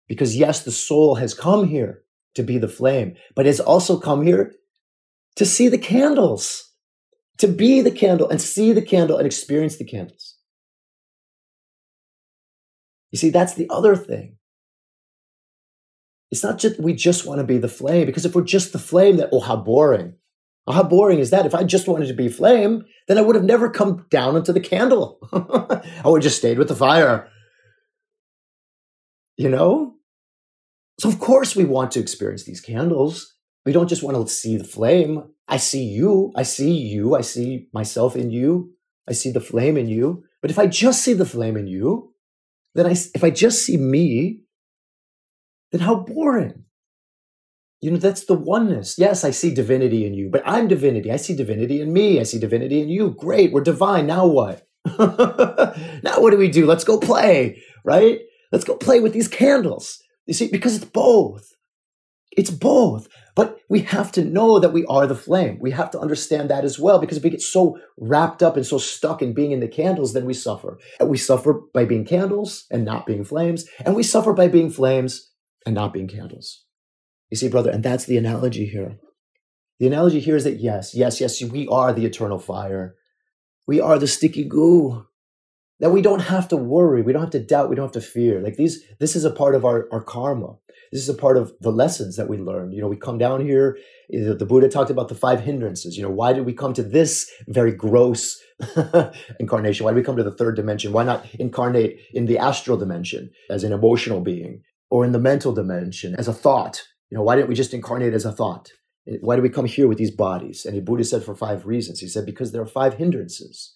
Because 0.09 0.35
yes, 0.35 0.62
the 0.62 0.72
soul 0.72 1.16
has 1.16 1.35
come 1.35 1.68
here 1.68 2.05
to 2.37 2.42
be 2.42 2.57
the 2.57 2.68
flame, 2.68 3.16
but 3.35 3.46
it's 3.46 3.61
also 3.61 3.98
come 3.98 4.24
here 4.24 4.55
to 5.37 5.44
see 5.44 5.68
the 5.68 5.77
candles, 5.77 6.72
to 7.38 7.49
be 7.49 7.81
the 7.81 7.90
candle 7.90 8.29
and 8.29 8.40
see 8.40 8.73
the 8.73 8.83
candle 8.83 9.16
and 9.16 9.27
experience 9.27 9.77
the 9.77 9.85
candles. 9.85 10.37
You 13.11 13.18
see, 13.18 13.31
that's 13.31 13.55
the 13.55 13.68
other 13.70 13.97
thing. 13.97 14.37
It's 16.31 16.42
not 16.42 16.59
just 16.59 16.81
we 16.81 16.94
just 16.94 17.27
want 17.27 17.38
to 17.38 17.44
be 17.44 17.59
the 17.59 17.68
flame, 17.68 18.07
because 18.07 18.25
if 18.25 18.35
we're 18.35 18.42
just 18.42 18.73
the 18.73 18.79
flame, 18.79 19.18
that 19.18 19.29
oh 19.33 19.40
how 19.40 19.57
boring. 19.57 20.14
Oh, 20.66 20.73
How 20.73 20.83
boring 20.83 21.18
is 21.18 21.31
that? 21.31 21.44
If 21.44 21.55
I 21.55 21.62
just 21.62 21.87
wanted 21.87 22.07
to 22.09 22.14
be 22.14 22.29
flame, 22.29 22.85
then 23.07 23.18
I 23.18 23.20
would 23.20 23.37
have 23.37 23.44
never 23.44 23.68
come 23.68 24.07
down 24.11 24.35
into 24.37 24.53
the 24.53 24.61
candle. 24.61 25.18
I 25.33 26.03
would 26.05 26.23
have 26.23 26.23
just 26.23 26.38
stayed 26.38 26.59
with 26.59 26.68
the 26.68 26.77
fire. 26.77 27.29
You 29.37 29.51
know? 29.51 29.97
So, 31.01 31.09
of 31.09 31.18
course, 31.18 31.55
we 31.55 31.64
want 31.64 31.90
to 31.92 32.01
experience 32.01 32.44
these 32.44 32.61
candles. 32.61 33.35
We 33.66 33.73
don't 33.73 33.88
just 33.88 34.03
want 34.03 34.16
to 34.16 34.33
see 34.33 34.57
the 34.57 34.64
flame. 34.64 35.34
I 35.48 35.59
see 35.59 35.85
you. 35.85 36.33
I 36.37 36.42
see 36.42 36.72
you. 36.72 37.14
I 37.14 37.20
see 37.20 37.68
myself 37.72 38.16
in 38.16 38.30
you. 38.30 38.72
I 39.09 39.12
see 39.12 39.30
the 39.30 39.40
flame 39.40 39.76
in 39.76 39.88
you. 39.88 40.24
But 40.40 40.50
if 40.50 40.59
I 40.59 40.66
just 40.66 41.02
see 41.02 41.12
the 41.12 41.26
flame 41.26 41.57
in 41.57 41.66
you, 41.66 42.12
then 42.74 42.87
I, 42.87 42.90
if 43.14 43.22
I 43.22 43.30
just 43.30 43.64
see 43.64 43.76
me, 43.76 44.40
then 45.72 45.80
how 45.80 45.96
boring. 45.96 46.64
You 47.80 47.90
know, 47.90 47.98
that's 47.98 48.24
the 48.24 48.35
oneness. 48.35 48.98
Yes, 48.98 49.24
I 49.24 49.30
see 49.30 49.54
divinity 49.54 50.07
in 50.07 50.14
you, 50.14 50.30
but 50.30 50.42
I'm 50.46 50.68
divinity. 50.68 51.12
I 51.12 51.16
see 51.16 51.37
divinity 51.37 51.80
in 51.80 51.92
me. 51.92 52.18
I 52.18 52.22
see 52.22 52.38
divinity 52.38 52.80
in 52.80 52.88
you. 52.88 53.11
Great, 53.11 53.52
we're 53.52 53.61
divine. 53.61 54.07
Now 54.07 54.26
what? 54.26 54.66
now 54.98 56.20
what 56.20 56.30
do 56.30 56.38
we 56.38 56.48
do? 56.48 56.64
Let's 56.66 56.85
go 56.85 56.98
play, 56.98 57.62
right? 57.85 58.20
Let's 58.52 58.64
go 58.64 58.76
play 58.76 59.00
with 59.00 59.12
these 59.12 59.28
candles. 59.28 60.02
You 60.26 60.33
see, 60.33 60.48
because 60.48 60.76
it's 60.76 60.85
both. 60.85 61.54
It's 62.37 62.51
both. 62.51 63.09
But 63.35 63.59
we 63.68 63.81
have 63.81 64.12
to 64.12 64.25
know 64.25 64.59
that 64.59 64.73
we 64.73 64.85
are 64.87 65.07
the 65.07 65.16
flame. 65.16 65.59
We 65.61 65.73
have 65.73 65.90
to 65.92 65.99
understand 65.99 66.51
that 66.51 66.64
as 66.64 66.79
well, 66.79 66.99
because 66.99 67.18
if 67.18 67.25
we 67.25 67.31
get 67.31 67.42
so 67.42 67.79
wrapped 67.99 68.42
up 68.42 68.57
and 68.57 68.66
so 68.66 68.79
stuck 68.79 69.23
in 69.23 69.35
being 69.35 69.53
in 69.53 69.61
the 69.61 69.68
candles, 69.68 70.12
then 70.12 70.25
we 70.25 70.35
suffer. 70.35 70.79
And 71.01 71.09
we 71.09 71.18
suffer 71.18 71.61
by 71.73 71.85
being 71.85 72.05
candles 72.05 72.66
and 72.70 72.85
not 72.85 73.07
being 73.07 73.25
flames. 73.25 73.66
And 73.85 73.97
we 73.97 74.03
suffer 74.03 74.33
by 74.33 74.49
being 74.49 74.70
flames 74.70 75.31
and 75.66 75.75
not 75.75 75.92
being 75.92 76.09
candles. 76.09 76.64
You 77.31 77.37
see, 77.37 77.49
brother, 77.49 77.70
and 77.70 77.83
that's 77.83 78.05
the 78.05 78.16
analogy 78.16 78.66
here. 78.66 78.99
The 79.81 79.88
analogy 79.88 80.20
here 80.20 80.37
is 80.37 80.44
that 80.44 80.61
yes, 80.61 80.94
yes, 80.94 81.20
yes, 81.20 81.42
we 81.42 81.66
are 81.66 81.92
the 81.92 82.07
eternal 82.07 82.38
fire. 82.38 82.94
We 83.66 83.81
are 83.81 83.99
the 83.99 84.07
sticky 84.07 84.44
goo. 84.44 85.07
That 85.80 85.90
we 85.90 86.02
don't 86.02 86.20
have 86.20 86.48
to 86.48 86.56
worry, 86.56 87.02
we 87.02 87.12
don't 87.12 87.22
have 87.22 87.30
to 87.30 87.40
doubt, 87.40 87.68
we 87.68 87.76
don't 87.76 87.87
have 87.87 88.02
to 88.02 88.08
fear. 88.08 88.40
Like 88.40 88.56
these, 88.56 88.82
this 89.00 89.16
is 89.16 89.24
a 89.24 89.30
part 89.30 89.54
of 89.54 89.64
our, 89.64 89.88
our 89.92 90.02
karma. 90.02 90.56
This 90.92 91.02
is 91.02 91.08
a 91.08 91.14
part 91.14 91.37
of 91.37 91.52
the 91.60 91.72
lessons 91.72 92.16
that 92.16 92.28
we 92.28 92.38
learn. 92.38 92.70
You 92.70 92.80
know, 92.80 92.88
we 92.88 92.96
come 92.96 93.18
down 93.18 93.40
here. 93.40 93.76
The 94.10 94.46
Buddha 94.46 94.68
talked 94.68 94.90
about 94.90 95.08
the 95.08 95.16
five 95.16 95.40
hindrances. 95.40 95.96
You 95.96 96.04
know, 96.04 96.10
why 96.10 96.32
did 96.32 96.46
we 96.46 96.52
come 96.52 96.72
to 96.74 96.84
this 96.84 97.28
very 97.48 97.72
gross 97.72 98.40
incarnation? 99.40 99.84
Why 99.84 99.90
did 99.90 99.96
we 99.96 100.04
come 100.04 100.16
to 100.16 100.22
the 100.22 100.37
third 100.37 100.54
dimension? 100.54 100.92
Why 100.92 101.02
not 101.02 101.26
incarnate 101.34 102.00
in 102.12 102.26
the 102.26 102.38
astral 102.38 102.76
dimension 102.76 103.30
as 103.50 103.64
an 103.64 103.72
emotional 103.72 104.20
being 104.20 104.62
or 104.90 105.04
in 105.04 105.10
the 105.10 105.18
mental 105.18 105.52
dimension 105.52 106.14
as 106.16 106.28
a 106.28 106.32
thought? 106.32 106.84
You 107.10 107.18
know, 107.18 107.24
why 107.24 107.34
didn't 107.34 107.48
we 107.48 107.56
just 107.56 107.74
incarnate 107.74 108.14
as 108.14 108.24
a 108.24 108.32
thought? 108.32 108.70
Why 109.20 109.37
do 109.37 109.42
we 109.42 109.50
come 109.50 109.66
here 109.66 109.88
with 109.88 109.98
these 109.98 110.10
bodies? 110.10 110.64
And 110.64 110.76
the 110.76 110.80
Buddha 110.80 111.04
said 111.04 111.24
for 111.24 111.34
five 111.34 111.66
reasons. 111.66 112.00
He 112.00 112.08
said, 112.08 112.24
because 112.24 112.52
there 112.52 112.62
are 112.62 112.66
five 112.66 112.94
hindrances. 112.94 113.74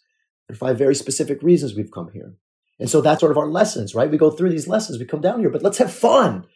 Are 0.50 0.54
five 0.54 0.78
very 0.78 0.94
specific 0.94 1.42
reasons 1.42 1.74
we've 1.74 1.90
come 1.90 2.11
here. 2.12 2.34
And 2.78 2.88
so 2.88 3.00
that's 3.00 3.20
sort 3.20 3.32
of 3.32 3.38
our 3.38 3.48
lessons, 3.48 3.94
right? 3.94 4.11
We 4.11 4.18
go 4.18 4.30
through 4.30 4.50
these 4.50 4.68
lessons, 4.68 4.98
we 4.98 5.04
come 5.04 5.20
down 5.20 5.40
here, 5.40 5.50
but 5.50 5.62
let's 5.62 5.78
have 5.78 5.92
fun. 5.92 6.46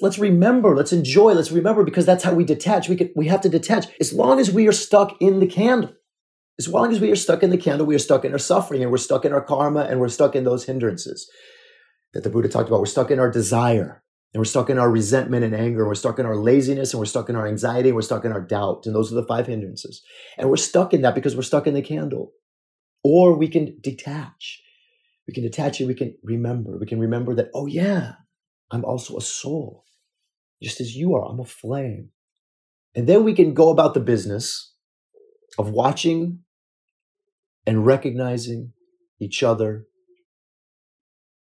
Let's 0.00 0.18
remember, 0.18 0.76
let's 0.76 0.92
enjoy, 0.92 1.32
let's 1.32 1.50
remember 1.50 1.84
because 1.84 2.06
that's 2.06 2.24
how 2.24 2.34
we 2.34 2.44
detach. 2.44 2.88
We 2.88 2.96
can, 2.96 3.10
we 3.16 3.26
have 3.28 3.40
to 3.42 3.48
detach. 3.48 3.86
As 4.00 4.12
long 4.12 4.38
as 4.38 4.50
we 4.50 4.68
are 4.68 4.72
stuck 4.72 5.20
in 5.20 5.40
the 5.40 5.46
candle, 5.46 5.92
as 6.58 6.68
long 6.68 6.92
as 6.92 7.00
we 7.00 7.10
are 7.10 7.16
stuck 7.16 7.42
in 7.42 7.50
the 7.50 7.56
candle, 7.56 7.86
we 7.86 7.94
are 7.94 8.00
stuck 8.00 8.24
in 8.24 8.32
our 8.32 8.38
suffering 8.38 8.82
and 8.82 8.90
we're 8.90 8.98
stuck 8.98 9.24
in 9.24 9.32
our 9.32 9.40
karma 9.40 9.82
and 9.82 10.00
we're 10.00 10.08
stuck 10.08 10.34
in 10.34 10.44
those 10.44 10.64
hindrances 10.64 11.30
that 12.12 12.22
the 12.22 12.30
Buddha 12.30 12.48
talked 12.48 12.68
about. 12.68 12.80
We're 12.80 12.86
stuck 12.86 13.10
in 13.10 13.20
our 13.20 13.30
desire 13.30 14.02
and 14.34 14.40
we're 14.40 14.44
stuck 14.44 14.68
in 14.68 14.78
our 14.78 14.90
resentment 14.90 15.44
and 15.44 15.54
anger 15.54 15.80
and 15.80 15.88
we're 15.88 15.94
stuck 15.94 16.18
in 16.18 16.26
our 16.26 16.36
laziness 16.36 16.92
and 16.92 16.98
we're 16.98 17.06
stuck 17.06 17.28
in 17.28 17.36
our 17.36 17.46
anxiety 17.46 17.88
and 17.88 17.96
we're 17.96 18.02
stuck 18.02 18.24
in 18.24 18.32
our 18.32 18.40
doubt. 18.40 18.86
And 18.86 18.94
those 18.94 19.10
are 19.12 19.14
the 19.14 19.26
five 19.26 19.46
hindrances. 19.46 20.02
And 20.36 20.50
we're 20.50 20.56
stuck 20.56 20.92
in 20.92 21.02
that 21.02 21.14
because 21.14 21.34
we're 21.34 21.42
stuck 21.42 21.66
in 21.66 21.74
the 21.74 21.82
candle. 21.82 22.32
Or 23.10 23.34
we 23.38 23.48
can 23.48 23.78
detach. 23.80 24.62
We 25.26 25.32
can 25.32 25.42
detach 25.42 25.80
and 25.80 25.88
we 25.88 25.94
can 25.94 26.14
remember. 26.22 26.76
We 26.76 26.84
can 26.84 27.00
remember 27.00 27.34
that, 27.36 27.48
oh 27.54 27.64
yeah, 27.64 28.16
I'm 28.70 28.84
also 28.84 29.16
a 29.16 29.22
soul 29.22 29.86
just 30.62 30.78
as 30.78 30.94
you 30.94 31.14
are. 31.14 31.24
I'm 31.24 31.40
a 31.40 31.46
flame. 31.46 32.10
And 32.94 33.06
then 33.06 33.24
we 33.24 33.32
can 33.32 33.54
go 33.54 33.70
about 33.70 33.94
the 33.94 34.00
business 34.00 34.74
of 35.56 35.70
watching 35.70 36.40
and 37.66 37.86
recognizing 37.86 38.74
each 39.18 39.42
other 39.42 39.86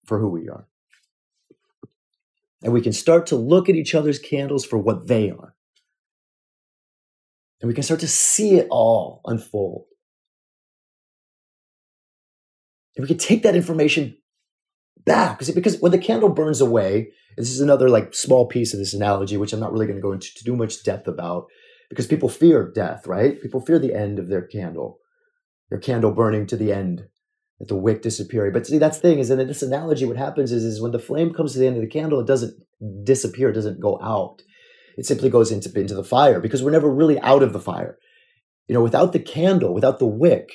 for 0.06 0.20
who 0.20 0.30
we 0.30 0.48
are. 0.48 0.70
And 2.64 2.72
we 2.72 2.80
can 2.80 2.94
start 2.94 3.28
to 3.28 3.36
look 3.36 3.68
at 3.68 3.76
each 3.76 3.94
other's 3.94 4.20
candles 4.20 4.64
for 4.64 4.78
what 4.78 5.08
they 5.08 5.32
are. 5.32 5.54
And 7.60 7.68
we 7.68 7.74
can 7.74 7.84
start 7.84 8.00
to 8.00 8.08
see 8.08 8.56
it 8.56 8.68
all 8.70 9.20
unfold. 9.26 9.91
And 12.96 13.04
we 13.04 13.08
can 13.08 13.18
take 13.18 13.44
that 13.44 13.56
information 13.56 14.18
back 15.06 15.40
because, 15.40 15.54
because 15.54 15.80
when 15.80 15.92
the 15.92 15.98
candle 15.98 16.30
burns 16.30 16.62
away, 16.62 17.12
this 17.38 17.50
is 17.50 17.62
another 17.62 17.90
like 17.90 18.14
small 18.14 18.46
piece 18.48 18.74
of 18.74 18.80
this 18.80 18.94
analogy, 18.94 19.38
which 19.38 19.54
I'm 19.54 19.60
not 19.60 19.72
really 19.72 19.86
going 19.86 19.98
to 19.98 20.02
go 20.02 20.12
into 20.12 20.30
too 20.44 20.56
much 20.56 20.84
depth 20.84 21.08
about 21.08 21.48
because 21.90 22.08
people 22.08 22.30
fear 22.30 22.72
death, 22.74 23.08
right? 23.08 23.42
People 23.42 23.62
fear 23.62 23.80
the 23.80 23.94
end 23.94 24.20
of 24.20 24.28
their 24.28 24.42
candle, 24.42 25.00
their 25.70 25.80
candle 25.80 26.12
burning 26.12 26.46
to 26.48 26.58
the 26.58 26.72
end, 26.72 27.08
that 27.60 27.68
the 27.68 27.76
wick 27.76 28.02
disappearing. 28.02 28.52
But 28.54 28.68
see, 28.68 28.78
that's 28.78 28.98
the 28.98 29.10
thing 29.10 29.20
is, 29.20 29.30
in 29.30 29.38
this 29.48 29.62
analogy, 29.62 30.06
what 30.06 30.18
happens 30.18 30.52
is, 30.52 30.64
is 30.64 30.82
when 30.82 30.92
the 30.92 31.00
flame 31.00 31.34
comes 31.34 31.54
to 31.54 31.60
the 31.60 31.68
end 31.68 31.78
of 31.78 31.82
the 31.82 31.88
candle, 31.88 32.20
it 32.20 32.28
doesn't 32.28 32.56
disappear, 33.04 33.50
it 33.50 33.54
doesn't 33.54 33.80
go 33.80 34.00
out. 34.02 34.42
It 34.98 35.06
simply 35.06 35.30
goes 35.30 35.52
into, 35.52 35.72
into 35.80 35.96
the 35.96 36.04
fire 36.04 36.40
because 36.40 36.62
we're 36.62 36.72
never 36.72 36.94
really 36.94 37.20
out 37.22 37.44
of 37.44 37.54
the 37.54 37.60
fire. 37.60 37.98
You 38.68 38.76
know, 38.76 38.84
without 38.84 39.14
the 39.14 39.20
candle, 39.20 39.74
without 39.74 40.00
the 40.00 40.08
wick, 40.08 40.52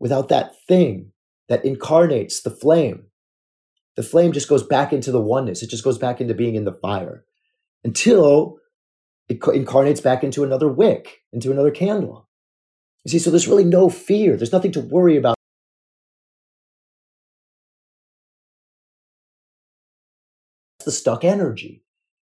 without 0.00 0.28
that 0.28 0.54
thing 0.66 1.11
that 1.52 1.64
incarnates 1.64 2.40
the 2.40 2.50
flame, 2.50 3.04
the 3.96 4.02
flame 4.02 4.32
just 4.32 4.48
goes 4.48 4.62
back 4.62 4.92
into 4.92 5.12
the 5.12 5.20
oneness. 5.20 5.62
It 5.62 5.68
just 5.68 5.84
goes 5.84 5.98
back 5.98 6.20
into 6.20 6.34
being 6.34 6.54
in 6.54 6.64
the 6.64 6.72
fire 6.72 7.26
until 7.84 8.58
it 9.28 9.38
incarnates 9.52 10.00
back 10.00 10.24
into 10.24 10.44
another 10.44 10.68
wick, 10.68 11.18
into 11.32 11.52
another 11.52 11.70
candle. 11.70 12.28
You 13.04 13.10
see, 13.10 13.18
so 13.18 13.30
there's 13.30 13.48
really 13.48 13.64
no 13.64 13.90
fear. 13.90 14.36
There's 14.36 14.52
nothing 14.52 14.72
to 14.72 14.80
worry 14.80 15.16
about. 15.16 15.36
That's 20.78 20.86
the 20.86 20.92
stuck 20.92 21.22
energy. 21.22 21.84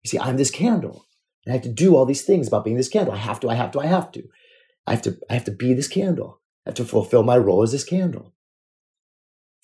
You 0.03 0.09
see, 0.09 0.19
I'm 0.19 0.39
this 0.39 0.51
candle. 0.51 1.05
And 1.45 1.53
I 1.53 1.57
have 1.57 1.65
to 1.65 1.69
do 1.69 1.95
all 1.95 2.07
these 2.07 2.23
things 2.23 2.49
about 2.49 2.65
being 2.65 2.77
this 2.77 2.89
candle. 2.89 3.15
I 3.15 3.19
have 3.19 3.41
to, 3.41 3.51
I 3.51 3.55
have 3.55 3.71
to, 3.73 3.81
I 3.81 3.87
have 3.87 4.13
to. 4.13 4.23
I 4.87 4.93
have 4.93 5.03
to, 5.03 5.19
I 5.29 5.35
have 5.35 5.45
to 5.45 5.53
be 5.53 5.75
this 5.75 5.89
candle. 5.89 6.41
I 6.65 6.71
have 6.71 6.77
to 6.77 6.85
fulfill 6.85 7.23
my 7.23 7.37
role 7.37 7.63
as 7.63 7.73
this 7.73 7.85
candle. 7.85 8.35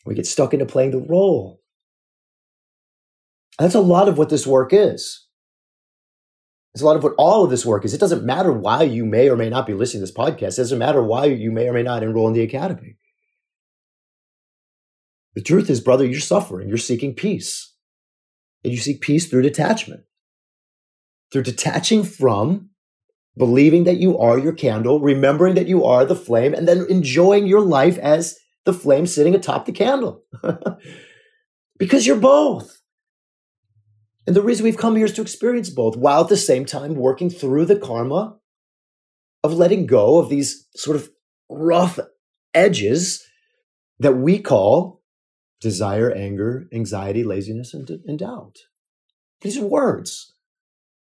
We 0.06 0.14
get 0.14 0.26
stuck 0.26 0.54
into 0.54 0.66
playing 0.66 0.92
the 0.92 0.98
role. 0.98 1.60
That's 3.58 3.74
a 3.74 3.80
lot 3.80 4.08
of 4.08 4.18
what 4.18 4.28
this 4.28 4.46
work 4.46 4.72
is. 4.72 5.26
It's 6.74 6.82
a 6.82 6.86
lot 6.86 6.96
of 6.96 7.02
what 7.02 7.14
all 7.16 7.42
of 7.42 7.50
this 7.50 7.64
work 7.64 7.84
is. 7.84 7.94
It 7.94 8.00
doesn't 8.00 8.24
matter 8.24 8.52
why 8.52 8.82
you 8.82 9.04
may 9.04 9.30
or 9.30 9.36
may 9.36 9.48
not 9.48 9.66
be 9.66 9.72
listening 9.72 10.02
to 10.02 10.12
this 10.12 10.16
podcast. 10.16 10.58
It 10.58 10.62
doesn't 10.62 10.78
matter 10.78 11.02
why 11.02 11.24
you 11.24 11.50
may 11.50 11.68
or 11.68 11.72
may 11.72 11.82
not 11.82 12.02
enroll 12.02 12.28
in 12.28 12.34
the 12.34 12.42
academy. 12.42 12.98
The 15.34 15.42
truth 15.42 15.70
is, 15.70 15.80
brother, 15.80 16.04
you're 16.04 16.20
suffering. 16.20 16.68
You're 16.68 16.76
seeking 16.76 17.14
peace. 17.14 17.74
And 18.62 18.72
you 18.72 18.78
seek 18.78 19.00
peace 19.00 19.26
through 19.26 19.42
detachment. 19.42 20.02
Through 21.32 21.44
detaching 21.44 22.04
from 22.04 22.70
believing 23.36 23.84
that 23.84 23.96
you 23.96 24.18
are 24.18 24.38
your 24.38 24.52
candle, 24.52 25.00
remembering 25.00 25.54
that 25.54 25.68
you 25.68 25.84
are 25.84 26.04
the 26.04 26.14
flame, 26.14 26.54
and 26.54 26.68
then 26.68 26.86
enjoying 26.88 27.46
your 27.46 27.60
life 27.60 27.98
as 27.98 28.38
the 28.66 28.74
flame 28.74 29.06
sitting 29.06 29.34
atop 29.34 29.64
the 29.64 29.72
candle. 29.72 30.22
because 31.78 32.06
you're 32.06 32.16
both. 32.16 32.82
And 34.26 34.34
the 34.34 34.42
reason 34.42 34.64
we've 34.64 34.76
come 34.76 34.96
here 34.96 35.06
is 35.06 35.12
to 35.14 35.22
experience 35.22 35.70
both 35.70 35.96
while 35.96 36.22
at 36.22 36.28
the 36.28 36.36
same 36.36 36.66
time 36.66 36.96
working 36.96 37.30
through 37.30 37.64
the 37.64 37.78
karma 37.78 38.36
of 39.44 39.54
letting 39.54 39.86
go 39.86 40.18
of 40.18 40.28
these 40.28 40.66
sort 40.74 40.96
of 40.96 41.08
rough 41.48 41.98
edges 42.52 43.24
that 44.00 44.16
we 44.16 44.40
call 44.40 45.02
desire, 45.60 46.10
anger, 46.12 46.68
anxiety, 46.72 47.22
laziness, 47.22 47.72
and, 47.72 47.88
and 48.04 48.18
doubt. 48.18 48.56
These 49.42 49.56
are 49.56 49.64
words. 49.64 50.34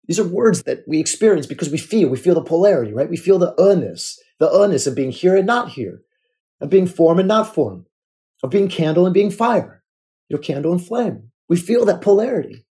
These 0.06 0.20
are 0.20 0.28
words 0.28 0.64
that 0.64 0.84
we 0.86 1.00
experience 1.00 1.46
because 1.46 1.70
we 1.70 1.78
feel. 1.78 2.08
We 2.08 2.18
feel 2.18 2.34
the 2.34 2.42
polarity, 2.42 2.92
right? 2.92 3.10
We 3.10 3.16
feel 3.16 3.38
the 3.38 3.54
earnest, 3.58 4.20
the 4.38 4.52
earnest 4.52 4.86
of 4.86 4.94
being 4.94 5.10
here 5.10 5.36
and 5.36 5.46
not 5.46 5.70
here, 5.70 6.02
of 6.60 6.70
being 6.70 6.86
form 6.86 7.18
and 7.18 7.28
not 7.28 7.54
form, 7.54 7.86
of 8.42 8.50
being 8.50 8.68
candle 8.68 9.06
and 9.06 9.14
being 9.14 9.30
fire, 9.30 9.82
you 10.28 10.36
know, 10.36 10.42
candle 10.42 10.72
and 10.72 10.84
flame. 10.84 11.30
We 11.48 11.56
feel 11.56 11.84
that 11.84 12.02
polarity. 12.02 12.64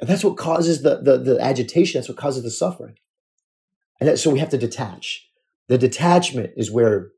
And 0.00 0.08
that's 0.08 0.24
what 0.24 0.36
causes 0.36 0.82
the, 0.82 1.00
the, 1.00 1.18
the 1.18 1.40
agitation. 1.40 1.98
That's 1.98 2.08
what 2.08 2.18
causes 2.18 2.42
the 2.42 2.50
suffering. 2.50 2.96
And 4.00 4.08
that, 4.08 4.18
so 4.18 4.30
we 4.30 4.40
have 4.40 4.50
to 4.50 4.58
detach. 4.58 5.28
The 5.68 5.78
detachment 5.78 6.50
is 6.56 6.70
where, 6.70 7.10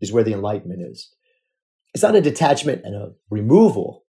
is 0.00 0.12
where 0.12 0.22
the 0.22 0.32
enlightenment 0.32 0.82
is. 0.82 1.12
It's 1.94 2.02
not 2.02 2.14
a 2.14 2.20
detachment 2.20 2.82
and 2.84 2.94
a 2.94 3.12
removal. 3.30 4.04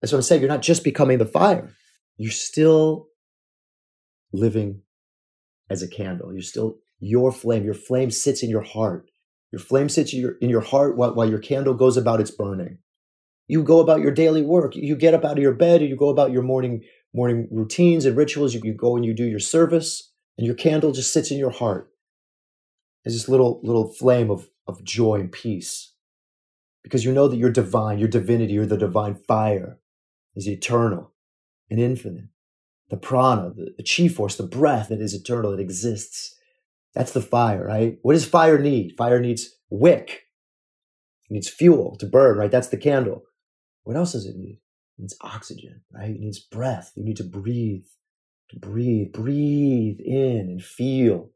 That's 0.00 0.12
what 0.12 0.18
I'm 0.18 0.22
saying. 0.22 0.40
You're 0.40 0.50
not 0.50 0.62
just 0.62 0.84
becoming 0.84 1.18
the 1.18 1.26
fire. 1.26 1.72
You're 2.16 2.30
still 2.30 3.08
living 4.32 4.82
as 5.68 5.82
a 5.82 5.88
candle. 5.88 6.32
You're 6.32 6.42
still 6.42 6.76
your 7.00 7.32
flame. 7.32 7.64
Your 7.64 7.74
flame 7.74 8.10
sits 8.10 8.42
in 8.42 8.50
your 8.50 8.62
heart. 8.62 9.10
Your 9.52 9.60
flame 9.60 9.88
sits 9.88 10.12
in 10.14 10.48
your, 10.48 10.60
heart 10.60 10.96
while, 10.96 11.14
while 11.14 11.28
your 11.28 11.38
candle 11.38 11.74
goes 11.74 11.96
about 11.96 12.20
its 12.20 12.30
burning 12.30 12.78
you 13.52 13.62
go 13.62 13.80
about 13.80 14.00
your 14.00 14.12
daily 14.12 14.42
work. 14.42 14.74
You 14.74 14.96
get 14.96 15.12
up 15.12 15.26
out 15.26 15.36
of 15.36 15.42
your 15.42 15.52
bed, 15.52 15.82
you 15.82 15.96
go 15.96 16.08
about 16.08 16.32
your 16.32 16.42
morning 16.42 16.84
morning 17.12 17.48
routines 17.50 18.06
and 18.06 18.16
rituals. 18.16 18.54
You, 18.54 18.62
you 18.64 18.72
go 18.72 18.96
and 18.96 19.04
you 19.04 19.12
do 19.12 19.26
your 19.26 19.40
service, 19.40 20.10
and 20.38 20.46
your 20.46 20.56
candle 20.56 20.92
just 20.92 21.12
sits 21.12 21.30
in 21.30 21.38
your 21.38 21.50
heart 21.50 21.90
as 23.04 23.12
this 23.12 23.28
little 23.28 23.60
little 23.62 23.92
flame 23.92 24.30
of 24.30 24.48
of 24.66 24.82
joy 24.84 25.16
and 25.16 25.30
peace, 25.30 25.92
because 26.82 27.04
you 27.04 27.12
know 27.12 27.28
that 27.28 27.36
you're 27.36 27.50
divine, 27.50 27.98
your 27.98 28.08
divinity, 28.08 28.54
you're 28.54 28.64
the 28.64 28.78
divine 28.78 29.16
fire, 29.16 29.78
is 30.34 30.48
eternal 30.48 31.12
and 31.68 31.78
infinite. 31.78 32.28
The 32.88 32.96
prana, 32.96 33.52
the, 33.54 33.74
the 33.76 33.84
chi 33.84 34.08
force, 34.08 34.36
the 34.36 34.44
breath 34.44 34.88
that 34.88 35.00
is 35.00 35.14
eternal, 35.14 35.50
that 35.50 35.60
exists. 35.60 36.36
That's 36.94 37.12
the 37.12 37.22
fire, 37.22 37.64
right? 37.66 37.98
What 38.02 38.12
does 38.12 38.24
fire 38.24 38.58
need? 38.58 38.94
Fire 38.96 39.20
needs 39.20 39.48
wick. 39.70 40.24
It 41.30 41.34
needs 41.34 41.48
fuel 41.48 41.96
to 41.98 42.06
burn, 42.06 42.36
right? 42.36 42.50
That's 42.50 42.68
the 42.68 42.76
candle. 42.76 43.22
What 43.84 43.96
else 43.96 44.12
does 44.12 44.26
it 44.26 44.36
need? 44.36 44.60
It 44.98 45.02
needs 45.02 45.16
oxygen, 45.22 45.82
right? 45.92 46.10
It 46.10 46.20
needs 46.20 46.38
breath. 46.38 46.92
You 46.94 47.04
need 47.04 47.16
to 47.16 47.24
breathe, 47.24 47.84
to 48.50 48.58
breathe, 48.58 49.12
breathe 49.12 49.98
in 50.00 50.48
and 50.50 50.62
feel. 50.62 51.30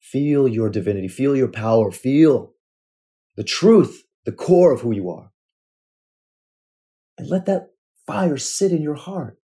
Feel 0.00 0.46
your 0.46 0.70
divinity, 0.70 1.08
feel 1.08 1.34
your 1.34 1.48
power, 1.48 1.90
feel 1.90 2.52
the 3.34 3.42
truth, 3.42 4.04
the 4.24 4.32
core 4.32 4.72
of 4.72 4.82
who 4.82 4.94
you 4.94 5.10
are. 5.10 5.32
And 7.18 7.28
let 7.28 7.46
that 7.46 7.70
fire 8.06 8.36
sit 8.36 8.70
in 8.70 8.82
your 8.82 8.94
heart 8.94 9.38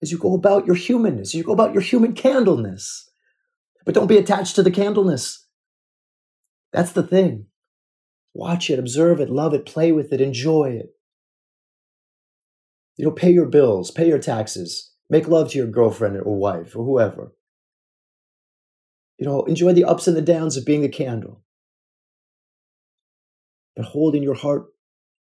as 0.00 0.12
you 0.12 0.18
go 0.18 0.34
about 0.34 0.66
your 0.66 0.76
humanness, 0.76 1.30
as 1.30 1.34
you 1.34 1.42
go 1.42 1.52
about 1.52 1.72
your 1.72 1.82
human 1.82 2.12
candleness. 2.12 3.07
But 3.88 3.94
don't 3.94 4.06
be 4.06 4.18
attached 4.18 4.54
to 4.56 4.62
the 4.62 4.70
candleness. 4.70 5.46
That's 6.74 6.92
the 6.92 7.02
thing. 7.02 7.46
Watch 8.34 8.68
it, 8.68 8.78
observe 8.78 9.18
it, 9.18 9.30
love 9.30 9.54
it, 9.54 9.64
play 9.64 9.92
with 9.92 10.12
it, 10.12 10.20
enjoy 10.20 10.72
it. 10.78 10.90
You 12.98 13.06
know, 13.06 13.12
pay 13.12 13.30
your 13.30 13.46
bills, 13.46 13.90
pay 13.90 14.06
your 14.06 14.18
taxes, 14.18 14.92
make 15.08 15.26
love 15.26 15.52
to 15.52 15.56
your 15.56 15.68
girlfriend 15.68 16.18
or 16.18 16.36
wife 16.36 16.76
or 16.76 16.84
whoever. 16.84 17.32
You 19.16 19.24
know, 19.24 19.44
enjoy 19.44 19.72
the 19.72 19.84
ups 19.84 20.06
and 20.06 20.14
the 20.14 20.20
downs 20.20 20.58
of 20.58 20.66
being 20.66 20.84
a 20.84 20.90
candle. 20.90 21.42
But 23.74 23.86
hold 23.86 24.14
in 24.14 24.22
your 24.22 24.34
heart 24.34 24.66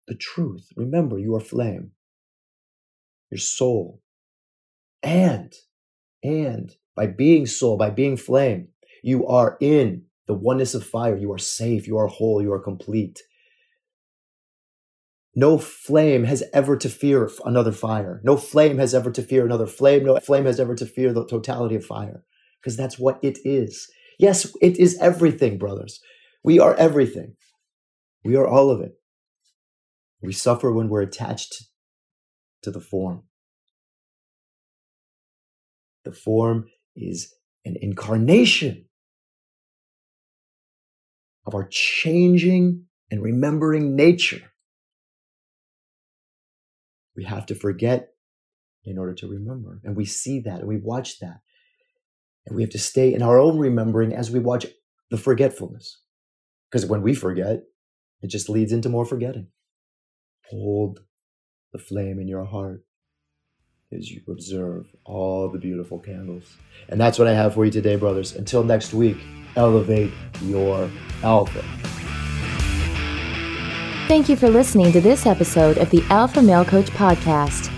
the 0.08 0.14
truth. 0.14 0.68
Remember, 0.76 1.18
you 1.18 1.34
are 1.34 1.40
flame, 1.40 1.90
your 3.30 3.38
soul. 3.38 4.00
And, 5.02 5.52
and 6.22 6.74
by 6.96 7.06
being 7.06 7.46
soul, 7.46 7.76
by 7.76 7.90
being 7.90 8.16
flame, 8.16 8.68
you 9.02 9.26
are 9.26 9.56
in 9.60 10.04
the 10.26 10.34
oneness 10.34 10.74
of 10.74 10.84
fire. 10.84 11.16
You 11.16 11.32
are 11.32 11.38
safe, 11.38 11.86
you 11.86 11.98
are 11.98 12.08
whole, 12.08 12.42
you 12.42 12.52
are 12.52 12.58
complete. 12.58 13.20
No 15.34 15.58
flame 15.58 16.24
has 16.24 16.42
ever 16.54 16.78
to 16.78 16.88
fear 16.88 17.30
another 17.44 17.70
fire. 17.70 18.22
No 18.24 18.38
flame 18.38 18.78
has 18.78 18.94
ever 18.94 19.10
to 19.12 19.22
fear 19.22 19.44
another 19.44 19.66
flame. 19.66 20.04
No 20.04 20.18
flame 20.18 20.46
has 20.46 20.58
ever 20.58 20.74
to 20.74 20.86
fear 20.86 21.12
the 21.12 21.26
totality 21.26 21.76
of 21.76 21.84
fire 21.84 22.24
because 22.60 22.76
that's 22.76 22.98
what 22.98 23.18
it 23.22 23.38
is. 23.44 23.86
Yes, 24.18 24.50
it 24.62 24.78
is 24.78 24.98
everything, 24.98 25.58
brothers. 25.58 26.00
We 26.42 26.58
are 26.58 26.74
everything. 26.76 27.36
We 28.24 28.34
are 28.36 28.48
all 28.48 28.70
of 28.70 28.80
it. 28.80 28.94
We 30.22 30.32
suffer 30.32 30.72
when 30.72 30.88
we're 30.88 31.02
attached 31.02 31.66
to 32.62 32.70
the 32.70 32.80
form. 32.80 33.24
The 36.04 36.12
form 36.12 36.68
is 36.96 37.32
an 37.64 37.76
incarnation 37.80 38.86
of 41.46 41.54
our 41.54 41.68
changing 41.70 42.84
and 43.10 43.22
remembering 43.22 43.94
nature. 43.94 44.52
We 47.14 47.24
have 47.24 47.46
to 47.46 47.54
forget 47.54 48.10
in 48.84 48.98
order 48.98 49.14
to 49.14 49.28
remember. 49.28 49.80
And 49.84 49.96
we 49.96 50.04
see 50.04 50.40
that 50.40 50.60
and 50.60 50.68
we 50.68 50.78
watch 50.78 51.18
that. 51.20 51.40
And 52.46 52.56
we 52.56 52.62
have 52.62 52.70
to 52.70 52.78
stay 52.78 53.12
in 53.12 53.22
our 53.22 53.38
own 53.38 53.58
remembering 53.58 54.12
as 54.12 54.30
we 54.30 54.38
watch 54.38 54.66
the 55.10 55.16
forgetfulness. 55.16 56.00
Because 56.70 56.86
when 56.86 57.02
we 57.02 57.14
forget, 57.14 57.62
it 58.22 58.28
just 58.28 58.48
leads 58.48 58.72
into 58.72 58.88
more 58.88 59.04
forgetting. 59.04 59.48
Hold 60.50 61.00
the 61.72 61.78
flame 61.78 62.20
in 62.20 62.28
your 62.28 62.44
heart 62.44 62.84
as 63.92 64.10
you 64.10 64.20
observe 64.28 64.86
all 65.04 65.48
the 65.48 65.58
beautiful 65.58 65.98
candles. 65.98 66.56
And 66.88 67.00
that's 67.00 67.18
what 67.18 67.28
I 67.28 67.34
have 67.34 67.54
for 67.54 67.64
you 67.64 67.70
today, 67.70 67.96
brothers. 67.96 68.34
Until 68.34 68.64
next 68.64 68.92
week, 68.94 69.16
elevate 69.56 70.12
your 70.42 70.90
alpha. 71.22 71.64
Thank 74.08 74.28
you 74.28 74.36
for 74.36 74.48
listening 74.48 74.92
to 74.92 75.00
this 75.00 75.26
episode 75.26 75.78
of 75.78 75.90
the 75.90 76.04
Alpha 76.10 76.40
Male 76.40 76.64
Coach 76.64 76.90
Podcast. 76.90 77.72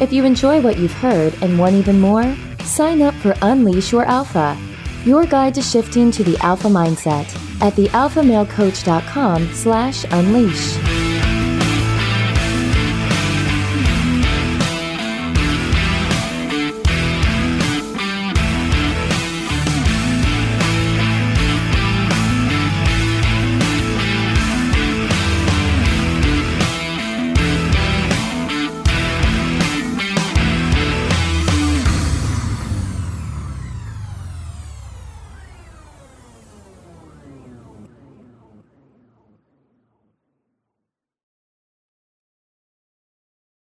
If 0.00 0.12
you 0.12 0.24
enjoy 0.24 0.60
what 0.60 0.78
you've 0.78 0.92
heard 0.92 1.34
and 1.42 1.58
want 1.58 1.74
even 1.74 2.00
more, 2.00 2.36
sign 2.64 3.02
up 3.02 3.14
for 3.14 3.34
Unleash 3.42 3.90
Your 3.90 4.04
Alpha, 4.04 4.56
your 5.04 5.26
guide 5.26 5.54
to 5.54 5.62
shifting 5.62 6.12
to 6.12 6.22
the 6.22 6.38
alpha 6.38 6.68
mindset 6.68 7.26
at 7.60 7.72
thealphamalecoach.com 7.74 9.52
slash 9.52 10.04
unleash. 10.10 10.91